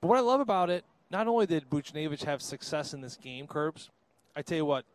But 0.00 0.08
what 0.08 0.16
I 0.16 0.22
love 0.22 0.40
about 0.40 0.70
it, 0.70 0.86
not 1.10 1.28
only 1.28 1.44
did 1.44 1.68
Buchnevich 1.68 2.24
have 2.24 2.40
success 2.40 2.94
in 2.94 3.02
this 3.02 3.14
game, 3.14 3.46
Kerbs, 3.46 3.90
I 4.34 4.40
tell 4.40 4.56
you 4.56 4.64
what, 4.64 4.86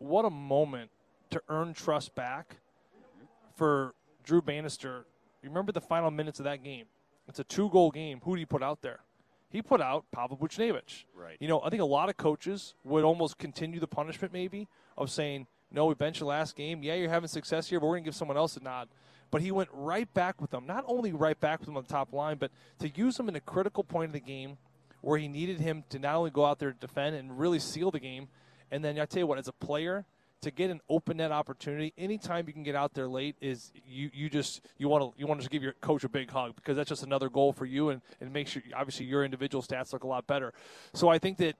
what 0.00 0.24
a 0.24 0.30
moment 0.30 0.90
to 1.30 1.40
earn 1.48 1.72
trust 1.72 2.16
back 2.16 2.56
for 3.54 3.94
Drew 4.24 4.42
Bannister. 4.42 5.06
You 5.44 5.50
remember 5.50 5.70
the 5.70 5.80
final 5.80 6.10
minutes 6.10 6.40
of 6.40 6.44
that 6.46 6.64
game? 6.64 6.86
It's 7.28 7.38
a 7.38 7.44
two 7.44 7.70
goal 7.70 7.92
game. 7.92 8.20
Who 8.24 8.34
do 8.34 8.40
you 8.40 8.46
put 8.46 8.64
out 8.64 8.82
there? 8.82 8.98
He 9.50 9.60
put 9.62 9.80
out 9.80 10.04
Pavel 10.12 10.36
Buchnevich. 10.36 11.04
Right. 11.14 11.36
You 11.40 11.48
know, 11.48 11.60
I 11.62 11.70
think 11.70 11.82
a 11.82 11.86
lot 11.86 12.08
of 12.08 12.16
coaches 12.16 12.74
would 12.84 13.04
almost 13.04 13.36
continue 13.36 13.80
the 13.80 13.88
punishment 13.88 14.32
maybe 14.32 14.68
of 14.96 15.10
saying, 15.10 15.46
no, 15.72 15.86
we 15.86 15.94
bench 15.94 16.20
your 16.20 16.28
last 16.28 16.56
game. 16.56 16.82
Yeah, 16.82 16.94
you're 16.94 17.10
having 17.10 17.28
success 17.28 17.68
here, 17.68 17.80
but 17.80 17.86
we're 17.86 17.94
going 17.94 18.04
to 18.04 18.08
give 18.08 18.16
someone 18.16 18.36
else 18.36 18.56
a 18.56 18.60
nod. 18.60 18.88
But 19.30 19.42
he 19.42 19.52
went 19.52 19.68
right 19.72 20.12
back 20.14 20.40
with 20.40 20.50
them. 20.50 20.66
Not 20.66 20.84
only 20.86 21.12
right 21.12 21.38
back 21.38 21.60
with 21.60 21.66
them 21.66 21.76
on 21.76 21.84
the 21.84 21.88
top 21.88 22.12
line, 22.12 22.36
but 22.38 22.50
to 22.80 22.88
use 22.88 23.18
him 23.18 23.28
in 23.28 23.36
a 23.36 23.40
critical 23.40 23.84
point 23.84 24.06
of 24.06 24.12
the 24.12 24.20
game 24.20 24.56
where 25.00 25.18
he 25.18 25.28
needed 25.28 25.60
him 25.60 25.84
to 25.90 25.98
not 25.98 26.16
only 26.16 26.30
go 26.30 26.44
out 26.44 26.58
there 26.58 26.72
to 26.72 26.78
defend 26.78 27.16
and 27.16 27.38
really 27.38 27.58
seal 27.58 27.90
the 27.90 28.00
game. 28.00 28.28
And 28.70 28.84
then 28.84 28.98
I 28.98 29.04
tell 29.04 29.20
you 29.20 29.26
what, 29.26 29.38
as 29.38 29.48
a 29.48 29.52
player, 29.52 30.04
to 30.42 30.50
get 30.50 30.70
an 30.70 30.80
open 30.88 31.18
net 31.18 31.32
opportunity 31.32 31.92
anytime 31.98 32.46
you 32.46 32.52
can 32.52 32.62
get 32.62 32.74
out 32.74 32.94
there 32.94 33.08
late 33.08 33.36
is 33.40 33.72
you, 33.86 34.10
you 34.12 34.30
just 34.30 34.62
you 34.78 34.88
want 34.88 35.02
to 35.02 35.20
you 35.20 35.26
want 35.26 35.40
to 35.40 35.42
just 35.42 35.50
give 35.50 35.62
your 35.62 35.74
coach 35.74 36.04
a 36.04 36.08
big 36.08 36.30
hug 36.30 36.56
because 36.56 36.76
that's 36.76 36.88
just 36.88 37.02
another 37.02 37.28
goal 37.28 37.52
for 37.52 37.66
you 37.66 37.90
and 37.90 38.00
and 38.20 38.32
make 38.32 38.48
sure 38.48 38.62
obviously 38.74 39.06
your 39.06 39.24
individual 39.24 39.62
stats 39.62 39.92
look 39.92 40.04
a 40.04 40.06
lot 40.06 40.26
better. 40.26 40.52
So 40.94 41.08
i 41.08 41.18
think 41.18 41.38
that 41.38 41.56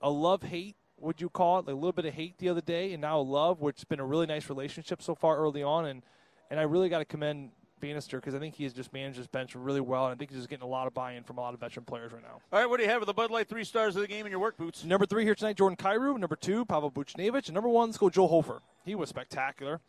a 0.00 0.10
love 0.10 0.42
hate 0.42 0.76
would 0.98 1.20
you 1.20 1.28
call 1.28 1.58
it 1.58 1.66
like 1.66 1.72
a 1.72 1.76
little 1.76 1.92
bit 1.92 2.04
of 2.04 2.14
hate 2.14 2.38
the 2.38 2.48
other 2.48 2.60
day 2.60 2.92
and 2.92 3.00
now 3.00 3.18
love 3.18 3.60
which 3.60 3.76
has 3.76 3.84
been 3.84 4.00
a 4.00 4.04
really 4.04 4.26
nice 4.26 4.48
relationship 4.48 5.02
so 5.02 5.14
far 5.14 5.36
early 5.36 5.62
on 5.62 5.86
and 5.86 6.02
and 6.50 6.60
i 6.60 6.62
really 6.62 6.88
got 6.88 6.98
to 6.98 7.04
commend 7.04 7.50
Bannister 7.80 8.18
because 8.18 8.34
I 8.34 8.38
think 8.38 8.54
he 8.54 8.64
has 8.64 8.72
just 8.72 8.92
managed 8.92 9.18
his 9.18 9.26
bench 9.26 9.54
really 9.54 9.80
well, 9.80 10.06
and 10.06 10.14
I 10.14 10.16
think 10.16 10.30
he's 10.30 10.38
just 10.38 10.48
getting 10.48 10.64
a 10.64 10.68
lot 10.68 10.86
of 10.86 10.94
buy-in 10.94 11.22
from 11.22 11.38
a 11.38 11.40
lot 11.40 11.54
of 11.54 11.60
veteran 11.60 11.84
players 11.84 12.12
right 12.12 12.22
now. 12.22 12.40
All 12.52 12.60
right, 12.60 12.68
what 12.68 12.78
do 12.78 12.84
you 12.84 12.90
have 12.90 13.00
with 13.00 13.06
the 13.06 13.14
Bud 13.14 13.30
Light 13.30 13.48
three 13.48 13.64
stars 13.64 13.96
of 13.96 14.02
the 14.02 14.08
game 14.08 14.26
in 14.26 14.30
your 14.30 14.40
work 14.40 14.56
boots? 14.56 14.84
Number 14.84 15.06
three 15.06 15.24
here 15.24 15.34
tonight, 15.34 15.56
Jordan 15.56 15.76
Kyrou. 15.76 16.18
Number 16.18 16.36
two, 16.36 16.64
Pavel 16.64 16.90
Buchnevich. 16.90 17.46
And 17.46 17.54
number 17.54 17.68
one, 17.68 17.88
let's 17.88 17.98
go 17.98 18.10
Joel 18.10 18.28
Hofer. 18.28 18.62
He 18.84 18.94
was 18.94 19.08
spectacular. 19.08 19.80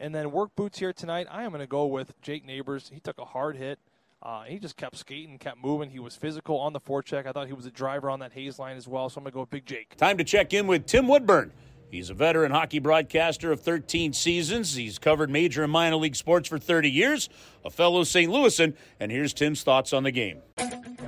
And 0.00 0.14
then 0.14 0.32
work 0.32 0.56
boots 0.56 0.78
here 0.78 0.92
tonight, 0.92 1.28
I 1.30 1.44
am 1.44 1.50
going 1.50 1.60
to 1.60 1.66
go 1.66 1.86
with 1.86 2.20
Jake 2.20 2.44
Neighbors. 2.44 2.90
He 2.92 3.00
took 3.00 3.18
a 3.18 3.24
hard 3.24 3.56
hit. 3.56 3.78
Uh, 4.22 4.42
he 4.44 4.58
just 4.58 4.76
kept 4.76 4.96
skating, 4.96 5.38
kept 5.38 5.58
moving. 5.62 5.90
He 5.90 5.98
was 5.98 6.16
physical 6.16 6.58
on 6.58 6.72
the 6.72 6.80
forecheck. 6.80 7.26
I 7.26 7.32
thought 7.32 7.46
he 7.46 7.52
was 7.52 7.66
a 7.66 7.70
driver 7.70 8.08
on 8.08 8.20
that 8.20 8.32
Hayes 8.32 8.58
line 8.58 8.76
as 8.76 8.88
well, 8.88 9.08
so 9.10 9.18
I'm 9.18 9.24
going 9.24 9.32
to 9.32 9.34
go 9.34 9.40
with 9.40 9.50
Big 9.50 9.66
Jake. 9.66 9.96
Time 9.96 10.16
to 10.16 10.24
check 10.24 10.54
in 10.54 10.66
with 10.66 10.86
Tim 10.86 11.06
Woodburn. 11.06 11.52
He's 11.94 12.10
a 12.10 12.14
veteran 12.14 12.50
hockey 12.50 12.80
broadcaster 12.80 13.52
of 13.52 13.60
13 13.60 14.14
seasons. 14.14 14.74
He's 14.74 14.98
covered 14.98 15.30
major 15.30 15.62
and 15.62 15.70
minor 15.70 15.94
league 15.94 16.16
sports 16.16 16.48
for 16.48 16.58
30 16.58 16.90
years, 16.90 17.28
a 17.64 17.70
fellow 17.70 18.02
St. 18.02 18.32
Louisan, 18.32 18.74
and 18.98 19.12
here's 19.12 19.32
Tim's 19.32 19.62
thoughts 19.62 19.92
on 19.92 20.02
the 20.02 20.10
game. 20.10 20.38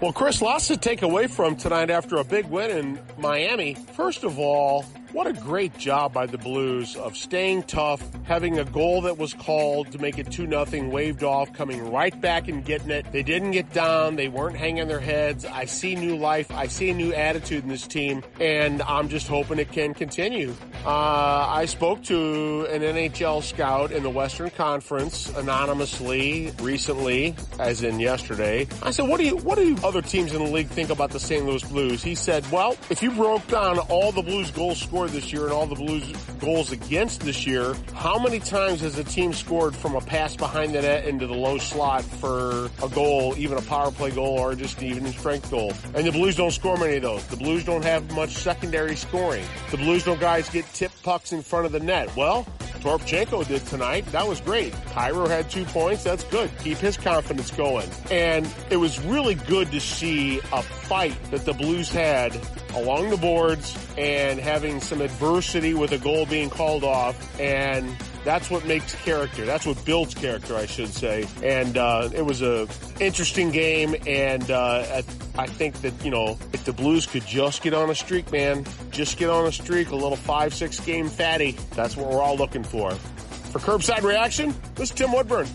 Well, 0.01 0.13
Chris, 0.13 0.41
lots 0.41 0.69
to 0.69 0.77
take 0.77 1.03
away 1.03 1.27
from 1.27 1.57
tonight 1.57 1.91
after 1.91 2.19
a 2.19 2.25
big 2.25 2.47
win 2.47 2.71
in 2.71 3.01
Miami. 3.19 3.75
First 3.75 4.23
of 4.23 4.39
all, 4.39 4.85
what 5.13 5.27
a 5.27 5.33
great 5.33 5.77
job 5.79 6.13
by 6.13 6.27
the 6.27 6.39
Blues 6.39 6.97
of 6.97 7.17
staying 7.17 7.63
tough, 7.65 8.03
having 8.25 8.59
a 8.59 8.65
goal 8.65 9.03
that 9.03 9.19
was 9.19 9.35
called 9.35 9.93
to 9.93 9.99
make 9.99 10.19
it 10.19 10.31
2 10.31 10.47
nothing, 10.47 10.91
waved 10.91 11.23
off, 11.23 11.53
coming 11.53 11.91
right 11.91 12.19
back 12.21 12.49
and 12.49 12.65
getting 12.65 12.91
it. 12.91 13.11
They 13.13 13.23
didn't 13.23 13.53
get 13.53 13.73
down. 13.73 14.17
They 14.17 14.29
weren't 14.29 14.57
hanging 14.57 14.89
their 14.89 15.01
heads. 15.01 15.45
I 15.45 15.65
see 15.67 15.95
new 15.95 16.17
life. 16.17 16.51
I 16.51 16.67
see 16.67 16.91
a 16.91 16.95
new 16.95 17.13
attitude 17.13 17.63
in 17.63 17.69
this 17.69 17.87
team, 17.87 18.23
and 18.41 18.83
I'm 18.83 19.09
just 19.09 19.29
hoping 19.29 19.59
it 19.59 19.73
can 19.73 19.95
continue. 19.95 20.55
Uh, 20.85 21.47
I 21.49 21.67
spoke 21.67 22.03
to 22.05 22.67
an 22.71 22.83
NHL 22.83 23.43
scout 23.43 23.93
in 23.93 24.03
the 24.03 24.11
Western 24.11 24.51
Conference 24.51 25.31
anonymously 25.37 26.53
recently, 26.61 27.35
as 27.59 27.83
in 27.83 28.01
yesterday. 28.01 28.67
I 28.83 28.91
said, 28.91 29.09
"What 29.09 29.19
do 29.19 29.25
you? 29.25 29.37
What 29.37 29.57
do 29.57 29.67
you 29.67 29.77
other 29.85 30.03
teams 30.03 30.33
in 30.33 30.45
the 30.45 30.51
league 30.51 30.69
think 30.69 30.91
about 30.91 31.11
the 31.11 31.21
St. 31.21 31.45
Louis 31.45 31.63
Blues?" 31.65 32.03
He 32.03 32.15
said, 32.15 32.45
"Well, 32.51 32.77
if 32.91 33.03
you 33.03 33.11
broke 33.13 33.47
down 33.49 33.79
all 33.79 34.13
the 34.13 34.23
Blues 34.23 34.51
goals 34.51 34.81
scored 34.81 34.96
this 35.05 35.33
year 35.33 35.45
and 35.45 35.53
all 35.53 35.67
the 35.67 35.75
Blues 35.75 36.11
goals 36.41 36.73
against 36.73 37.21
this 37.21 37.47
year, 37.47 37.75
how 37.93 38.19
many 38.19 38.39
times 38.39 38.81
has 38.81 38.99
a 38.99 39.05
team 39.05 39.33
scored 39.35 39.77
from 39.77 39.95
a 39.95 40.01
pass 40.01 40.35
behind 40.35 40.75
the 40.75 40.81
net 40.81 41.05
into 41.05 41.27
the 41.27 41.35
low 41.35 41.59
slot 41.59 42.03
for 42.03 42.71
a 42.83 42.89
goal, 42.89 43.35
even 43.37 43.59
a 43.59 43.63
power 43.63 43.91
play 43.91 44.11
goal 44.11 44.39
or 44.39 44.55
just 44.55 44.83
even 44.83 45.05
a 45.05 45.13
strength 45.13 45.51
goal? 45.51 45.73
And 45.95 46.07
the 46.07 46.13
Blues 46.13 46.37
don't 46.37 46.51
score 46.51 46.77
many 46.79 46.97
of 46.97 47.03
those. 47.03 47.25
The 47.27 47.37
Blues 47.37 47.65
don't 47.65 47.85
have 47.85 48.11
much 48.13 48.31
secondary 48.31 48.97
scoring. 48.97 49.45
The 49.71 49.77
Blues 49.77 50.05
don't 50.05 50.21
guys 50.21 50.49
get 50.49 50.65
tip 50.73 50.93
pucks 51.03 51.33
in 51.33 51.43
front 51.43 51.67
of 51.67 51.73
the 51.73 51.81
net. 51.81 52.15
Well, 52.17 52.47
Toropchenko 52.87 53.49
did 53.49 53.67
tonight. 53.67 54.07
That 54.13 54.29
was 54.29 54.41
great. 54.41 54.73
Kyrou 54.73 55.29
had 55.29 55.51
two 55.51 55.65
points. 55.65 56.05
That's 56.05 56.23
good. 56.23 56.49
Keep 56.61 56.79
his 56.79 56.97
confidence 56.97 57.51
going. 57.51 57.91
And 58.13 58.49
it 58.71 58.77
was 58.77 59.01
really 59.01 59.35
good 59.35 59.73
to 59.73 59.81
see 59.81 60.39
a 60.53 60.63
fight 60.63 61.17
that 61.33 61.45
the 61.45 61.53
Blues 61.53 61.89
had 61.89 62.39
along 62.77 63.11
the 63.11 63.17
boards 63.17 63.77
and 63.99 64.39
having 64.39 64.81
some 64.81 65.01
adversity 65.01 65.75
with 65.75 65.91
a 65.91 65.99
goal 65.99 66.27
being 66.27 66.49
called 66.49 66.85
off. 66.85 67.41
And 67.41 67.91
that's 68.27 68.51
what 68.51 68.67
makes 68.67 68.93
character. 68.97 69.47
That's 69.47 69.65
what 69.65 69.83
builds 69.85 70.13
character, 70.13 70.57
I 70.57 70.67
should 70.67 70.89
say. 70.89 71.29
And 71.45 71.79
uh, 71.79 72.11
it 72.13 72.23
was 72.23 72.43
a 72.43 72.67
interesting 72.99 73.53
game, 73.53 73.95
and 74.05 74.51
uh, 74.51 75.01
I 75.39 75.47
think 75.47 75.81
that 75.83 76.05
you 76.05 76.11
know 76.11 76.37
if 76.53 76.65
the 76.65 76.73
Blues 76.73 77.07
could 77.07 77.25
just 77.25 77.63
get 77.63 77.73
on 77.73 77.89
a 77.89 77.95
streak, 77.95 78.33
man, 78.33 78.67
just 78.91 79.17
get 79.17 79.31
on 79.31 79.47
a 79.47 79.53
streak, 79.53 79.91
a 79.91 79.95
little 79.95 80.17
five 80.17 80.53
six 80.53 80.81
game 80.81 81.09
fatty. 81.09 81.53
That's 81.77 81.97
what 81.97 82.11
we're 82.11 82.21
all 82.21 82.37
looking 82.37 82.65
for. 82.65 82.91
For 82.91 83.61
Kerbside 83.61 84.03
reaction, 84.03 84.53
this 84.75 84.91
is 84.91 84.97
Tim 84.97 85.13
Woodburn. 85.13 85.47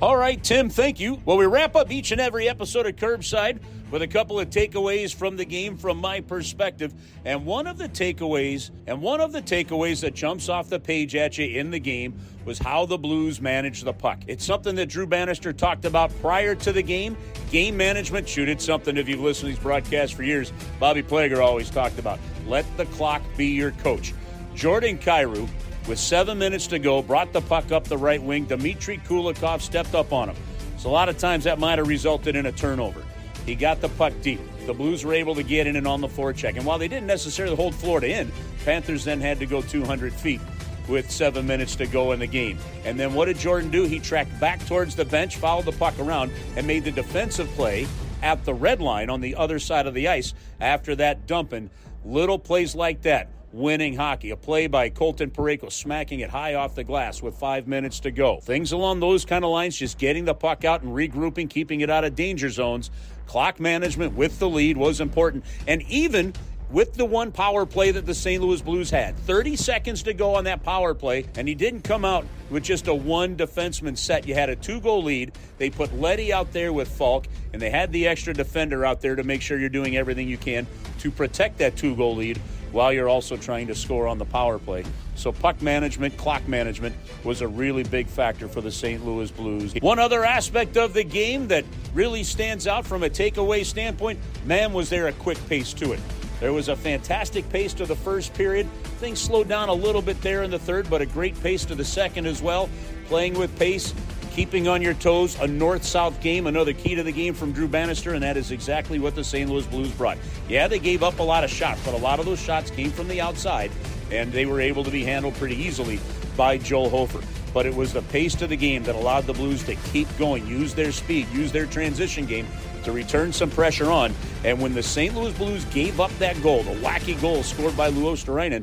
All 0.00 0.16
right, 0.16 0.42
Tim, 0.42 0.70
thank 0.70 1.00
you. 1.00 1.20
Well, 1.26 1.36
we 1.36 1.44
wrap 1.44 1.76
up 1.76 1.92
each 1.92 2.12
and 2.12 2.20
every 2.20 2.48
episode 2.48 2.86
of 2.86 2.96
Kerbside 2.96 3.58
with 3.90 4.02
a 4.02 4.06
couple 4.08 4.38
of 4.38 4.50
takeaways 4.50 5.14
from 5.14 5.36
the 5.36 5.44
game 5.44 5.76
from 5.76 5.98
my 5.98 6.20
perspective. 6.20 6.92
And 7.24 7.46
one 7.46 7.66
of 7.66 7.78
the 7.78 7.88
takeaways, 7.88 8.70
and 8.86 9.00
one 9.00 9.20
of 9.20 9.32
the 9.32 9.42
takeaways 9.42 10.00
that 10.00 10.14
jumps 10.14 10.48
off 10.48 10.68
the 10.68 10.80
page 10.80 11.14
at 11.16 11.38
you 11.38 11.46
in 11.46 11.70
the 11.70 11.78
game 11.78 12.18
was 12.44 12.58
how 12.58 12.86
the 12.86 12.98
Blues 12.98 13.40
managed 13.40 13.84
the 13.84 13.92
puck. 13.92 14.20
It's 14.26 14.44
something 14.44 14.74
that 14.76 14.86
Drew 14.86 15.06
Bannister 15.06 15.52
talked 15.52 15.84
about 15.84 16.10
prior 16.20 16.54
to 16.56 16.72
the 16.72 16.82
game. 16.82 17.16
Game 17.50 17.76
management, 17.76 18.28
shoot, 18.28 18.48
it's 18.48 18.64
something 18.64 18.96
if 18.96 19.08
you've 19.08 19.20
listened 19.20 19.50
to 19.50 19.56
these 19.56 19.62
broadcasts 19.62 20.14
for 20.14 20.22
years, 20.22 20.52
Bobby 20.78 21.02
Plager 21.02 21.44
always 21.44 21.70
talked 21.70 21.98
about. 21.98 22.18
Let 22.46 22.64
the 22.76 22.86
clock 22.86 23.22
be 23.36 23.46
your 23.46 23.72
coach. 23.72 24.14
Jordan 24.54 24.98
Kyrou, 24.98 25.48
with 25.86 25.98
seven 25.98 26.38
minutes 26.38 26.66
to 26.68 26.78
go, 26.78 27.00
brought 27.02 27.32
the 27.32 27.40
puck 27.40 27.72
up 27.72 27.84
the 27.84 27.96
right 27.96 28.22
wing. 28.22 28.44
Dmitry 28.44 28.98
Kulikov 28.98 29.60
stepped 29.60 29.94
up 29.94 30.12
on 30.12 30.30
him. 30.30 30.36
So 30.78 30.90
a 30.90 30.92
lot 30.92 31.08
of 31.08 31.18
times 31.18 31.44
that 31.44 31.58
might 31.58 31.78
have 31.78 31.88
resulted 31.88 32.36
in 32.36 32.46
a 32.46 32.52
turnover. 32.52 33.02
He 33.48 33.54
got 33.54 33.80
the 33.80 33.88
puck 33.88 34.12
deep. 34.20 34.40
The 34.66 34.74
Blues 34.74 35.06
were 35.06 35.14
able 35.14 35.34
to 35.34 35.42
get 35.42 35.66
in 35.66 35.76
and 35.76 35.88
on 35.88 36.02
the 36.02 36.08
forecheck. 36.08 36.56
And 36.56 36.66
while 36.66 36.76
they 36.76 36.86
didn't 36.86 37.06
necessarily 37.06 37.56
hold 37.56 37.74
Florida 37.74 38.06
in, 38.06 38.30
Panthers 38.66 39.04
then 39.04 39.22
had 39.22 39.38
to 39.38 39.46
go 39.46 39.62
200 39.62 40.12
feet 40.12 40.42
with 40.86 41.10
seven 41.10 41.46
minutes 41.46 41.74
to 41.76 41.86
go 41.86 42.12
in 42.12 42.18
the 42.18 42.26
game. 42.26 42.58
And 42.84 43.00
then 43.00 43.14
what 43.14 43.24
did 43.24 43.38
Jordan 43.38 43.70
do? 43.70 43.84
He 43.84 44.00
tracked 44.00 44.38
back 44.38 44.64
towards 44.66 44.94
the 44.94 45.06
bench, 45.06 45.36
followed 45.36 45.64
the 45.64 45.72
puck 45.72 45.98
around, 45.98 46.30
and 46.56 46.66
made 46.66 46.84
the 46.84 46.90
defensive 46.90 47.48
play 47.52 47.86
at 48.22 48.44
the 48.44 48.52
red 48.52 48.82
line 48.82 49.08
on 49.08 49.22
the 49.22 49.34
other 49.34 49.58
side 49.58 49.86
of 49.86 49.94
the 49.94 50.08
ice 50.08 50.34
after 50.60 50.94
that 50.96 51.26
dumping. 51.26 51.70
Little 52.04 52.38
plays 52.38 52.74
like 52.74 53.00
that 53.02 53.30
winning 53.52 53.96
hockey. 53.96 54.30
A 54.30 54.36
play 54.36 54.66
by 54.66 54.90
Colton 54.90 55.30
Parayko 55.30 55.72
smacking 55.72 56.20
it 56.20 56.30
high 56.30 56.54
off 56.54 56.74
the 56.74 56.84
glass 56.84 57.22
with 57.22 57.34
five 57.34 57.66
minutes 57.66 58.00
to 58.00 58.10
go. 58.10 58.40
Things 58.40 58.72
along 58.72 59.00
those 59.00 59.24
kind 59.24 59.44
of 59.44 59.50
lines, 59.50 59.76
just 59.76 59.98
getting 59.98 60.24
the 60.24 60.34
puck 60.34 60.64
out 60.64 60.82
and 60.82 60.92
regrouping, 60.92 61.48
keeping 61.48 61.80
it 61.80 61.90
out 61.90 62.04
of 62.04 62.14
danger 62.14 62.50
zones. 62.50 62.90
Clock 63.28 63.60
management 63.60 64.14
with 64.14 64.40
the 64.40 64.48
lead 64.48 64.76
was 64.76 65.00
important. 65.00 65.44
And 65.68 65.82
even 65.82 66.32
with 66.70 66.94
the 66.94 67.04
one 67.04 67.32
power 67.32 67.64
play 67.64 67.90
that 67.90 68.04
the 68.04 68.14
St. 68.14 68.42
Louis 68.42 68.60
Blues 68.60 68.90
had. 68.90 69.16
30 69.20 69.56
seconds 69.56 70.02
to 70.02 70.12
go 70.12 70.34
on 70.34 70.44
that 70.44 70.62
power 70.62 70.94
play, 70.94 71.26
and 71.36 71.48
he 71.48 71.54
didn't 71.54 71.82
come 71.82 72.04
out 72.04 72.26
with 72.50 72.62
just 72.62 72.88
a 72.88 72.94
one 72.94 73.36
defenseman 73.36 73.96
set. 73.96 74.26
You 74.26 74.34
had 74.34 74.50
a 74.50 74.56
two 74.56 74.80
goal 74.80 75.02
lead. 75.02 75.32
They 75.56 75.70
put 75.70 75.98
Leddy 75.98 76.32
out 76.32 76.52
there 76.52 76.72
with 76.72 76.88
Faulk, 76.88 77.26
and 77.52 77.62
they 77.62 77.70
had 77.70 77.92
the 77.92 78.06
extra 78.06 78.34
defender 78.34 78.84
out 78.84 79.00
there 79.00 79.16
to 79.16 79.24
make 79.24 79.40
sure 79.40 79.58
you're 79.58 79.68
doing 79.68 79.96
everything 79.96 80.28
you 80.28 80.38
can 80.38 80.66
to 80.98 81.10
protect 81.10 81.58
that 81.58 81.76
two 81.76 81.96
goal 81.96 82.16
lead 82.16 82.40
while 82.72 82.92
you're 82.92 83.08
also 83.08 83.36
trying 83.36 83.66
to 83.68 83.74
score 83.74 84.06
on 84.06 84.18
the 84.18 84.24
power 84.24 84.58
play. 84.58 84.84
So 85.14 85.32
puck 85.32 85.60
management, 85.62 86.16
clock 86.16 86.46
management 86.46 86.94
was 87.24 87.40
a 87.40 87.48
really 87.48 87.82
big 87.82 88.06
factor 88.06 88.48
for 88.48 88.60
the 88.60 88.70
St. 88.70 89.04
Louis 89.04 89.30
Blues. 89.30 89.74
One 89.80 89.98
other 89.98 90.24
aspect 90.24 90.76
of 90.76 90.94
the 90.94 91.04
game 91.04 91.48
that 91.48 91.64
really 91.92 92.22
stands 92.22 92.66
out 92.66 92.86
from 92.86 93.02
a 93.02 93.10
takeaway 93.10 93.64
standpoint, 93.64 94.18
man, 94.44 94.72
was 94.72 94.88
there 94.88 95.08
a 95.08 95.12
quick 95.12 95.38
pace 95.48 95.72
to 95.74 95.92
it. 95.92 96.00
There 96.40 96.52
was 96.52 96.68
a 96.68 96.76
fantastic 96.76 97.48
pace 97.50 97.74
to 97.74 97.86
the 97.86 97.96
first 97.96 98.32
period. 98.34 98.70
Things 99.00 99.18
slowed 99.18 99.48
down 99.48 99.68
a 99.68 99.74
little 99.74 100.02
bit 100.02 100.20
there 100.22 100.44
in 100.44 100.52
the 100.52 100.58
third, 100.58 100.88
but 100.88 101.02
a 101.02 101.06
great 101.06 101.40
pace 101.42 101.64
to 101.64 101.74
the 101.74 101.84
second 101.84 102.26
as 102.26 102.40
well. 102.40 102.68
Playing 103.06 103.36
with 103.36 103.56
pace, 103.58 103.92
keeping 104.38 104.68
on 104.68 104.80
your 104.80 104.94
toes, 104.94 105.36
a 105.40 105.48
north 105.48 105.82
south 105.82 106.20
game, 106.20 106.46
another 106.46 106.72
key 106.72 106.94
to 106.94 107.02
the 107.02 107.10
game 107.10 107.34
from 107.34 107.50
Drew 107.50 107.66
Bannister, 107.66 108.14
and 108.14 108.22
that 108.22 108.36
is 108.36 108.52
exactly 108.52 109.00
what 109.00 109.16
the 109.16 109.24
St. 109.24 109.50
Louis 109.50 109.66
Blues 109.66 109.90
brought. 109.90 110.16
Yeah, 110.48 110.68
they 110.68 110.78
gave 110.78 111.02
up 111.02 111.18
a 111.18 111.24
lot 111.24 111.42
of 111.42 111.50
shots, 111.50 111.80
but 111.84 111.92
a 111.92 111.96
lot 111.96 112.20
of 112.20 112.24
those 112.24 112.40
shots 112.40 112.70
came 112.70 112.92
from 112.92 113.08
the 113.08 113.20
outside, 113.20 113.72
and 114.12 114.30
they 114.30 114.46
were 114.46 114.60
able 114.60 114.84
to 114.84 114.92
be 114.92 115.02
handled 115.02 115.34
pretty 115.34 115.56
easily 115.56 115.98
by 116.36 116.56
Joel 116.56 116.88
Hofer. 116.88 117.20
But 117.52 117.66
it 117.66 117.74
was 117.74 117.92
the 117.92 118.02
pace 118.02 118.40
of 118.40 118.50
the 118.50 118.56
game 118.56 118.84
that 118.84 118.94
allowed 118.94 119.26
the 119.26 119.32
Blues 119.32 119.64
to 119.64 119.74
keep 119.74 120.06
going, 120.18 120.46
use 120.46 120.72
their 120.72 120.92
speed, 120.92 121.26
use 121.30 121.50
their 121.50 121.66
transition 121.66 122.24
game 122.24 122.46
to 122.84 122.92
return 122.92 123.32
some 123.32 123.50
pressure 123.50 123.90
on. 123.90 124.14
And 124.44 124.60
when 124.60 124.72
the 124.72 124.84
St. 124.84 125.16
Louis 125.16 125.36
Blues 125.36 125.64
gave 125.64 125.98
up 125.98 126.16
that 126.20 126.40
goal, 126.44 126.62
the 126.62 126.76
wacky 126.76 127.20
goal 127.20 127.42
scored 127.42 127.76
by 127.76 127.90
Luostarinen, 127.90 128.62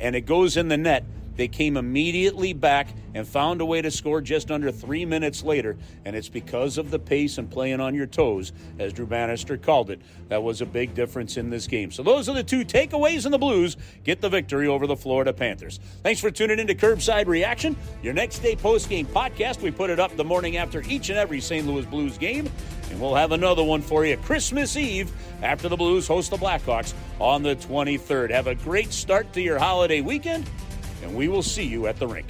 and 0.00 0.16
it 0.16 0.26
goes 0.26 0.56
in 0.56 0.66
the 0.66 0.76
net, 0.76 1.04
they 1.36 1.48
came 1.48 1.76
immediately 1.76 2.52
back 2.52 2.88
and 3.14 3.26
found 3.26 3.60
a 3.60 3.66
way 3.66 3.82
to 3.82 3.90
score 3.90 4.20
just 4.20 4.50
under 4.50 4.70
three 4.70 5.04
minutes 5.04 5.42
later. 5.42 5.76
And 6.04 6.16
it's 6.16 6.28
because 6.28 6.78
of 6.78 6.90
the 6.90 6.98
pace 6.98 7.38
and 7.38 7.50
playing 7.50 7.80
on 7.80 7.94
your 7.94 8.06
toes, 8.06 8.52
as 8.78 8.92
Drew 8.92 9.06
Bannister 9.06 9.56
called 9.56 9.90
it, 9.90 10.00
that 10.28 10.42
was 10.42 10.60
a 10.60 10.66
big 10.66 10.94
difference 10.94 11.36
in 11.36 11.50
this 11.50 11.66
game. 11.66 11.90
So 11.90 12.02
those 12.02 12.28
are 12.28 12.34
the 12.34 12.42
two 12.42 12.64
takeaways, 12.64 13.24
and 13.24 13.34
the 13.34 13.38
Blues 13.38 13.76
get 14.04 14.20
the 14.20 14.28
victory 14.28 14.66
over 14.66 14.86
the 14.86 14.96
Florida 14.96 15.32
Panthers. 15.32 15.80
Thanks 16.02 16.20
for 16.20 16.30
tuning 16.30 16.58
in 16.58 16.66
to 16.68 16.74
Kerbside 16.74 17.26
Reaction, 17.26 17.76
your 18.02 18.14
next 18.14 18.40
day 18.40 18.56
post 18.56 18.88
game 18.88 19.06
podcast. 19.06 19.60
We 19.60 19.70
put 19.70 19.90
it 19.90 20.00
up 20.00 20.16
the 20.16 20.24
morning 20.24 20.56
after 20.56 20.82
each 20.82 21.10
and 21.10 21.18
every 21.18 21.40
St. 21.40 21.66
Louis 21.66 21.86
Blues 21.86 22.18
game. 22.18 22.50
And 22.90 23.00
we'll 23.00 23.14
have 23.14 23.32
another 23.32 23.64
one 23.64 23.80
for 23.80 24.04
you 24.04 24.18
Christmas 24.18 24.76
Eve 24.76 25.10
after 25.42 25.68
the 25.68 25.76
Blues 25.76 26.06
host 26.06 26.30
the 26.30 26.36
Blackhawks 26.36 26.92
on 27.18 27.42
the 27.42 27.56
23rd. 27.56 28.30
Have 28.30 28.48
a 28.48 28.54
great 28.54 28.92
start 28.92 29.32
to 29.32 29.40
your 29.40 29.58
holiday 29.58 30.02
weekend 30.02 30.48
and 31.02 31.14
we 31.14 31.28
will 31.28 31.42
see 31.42 31.64
you 31.64 31.86
at 31.86 31.98
the 31.98 32.06
rink. 32.06 32.26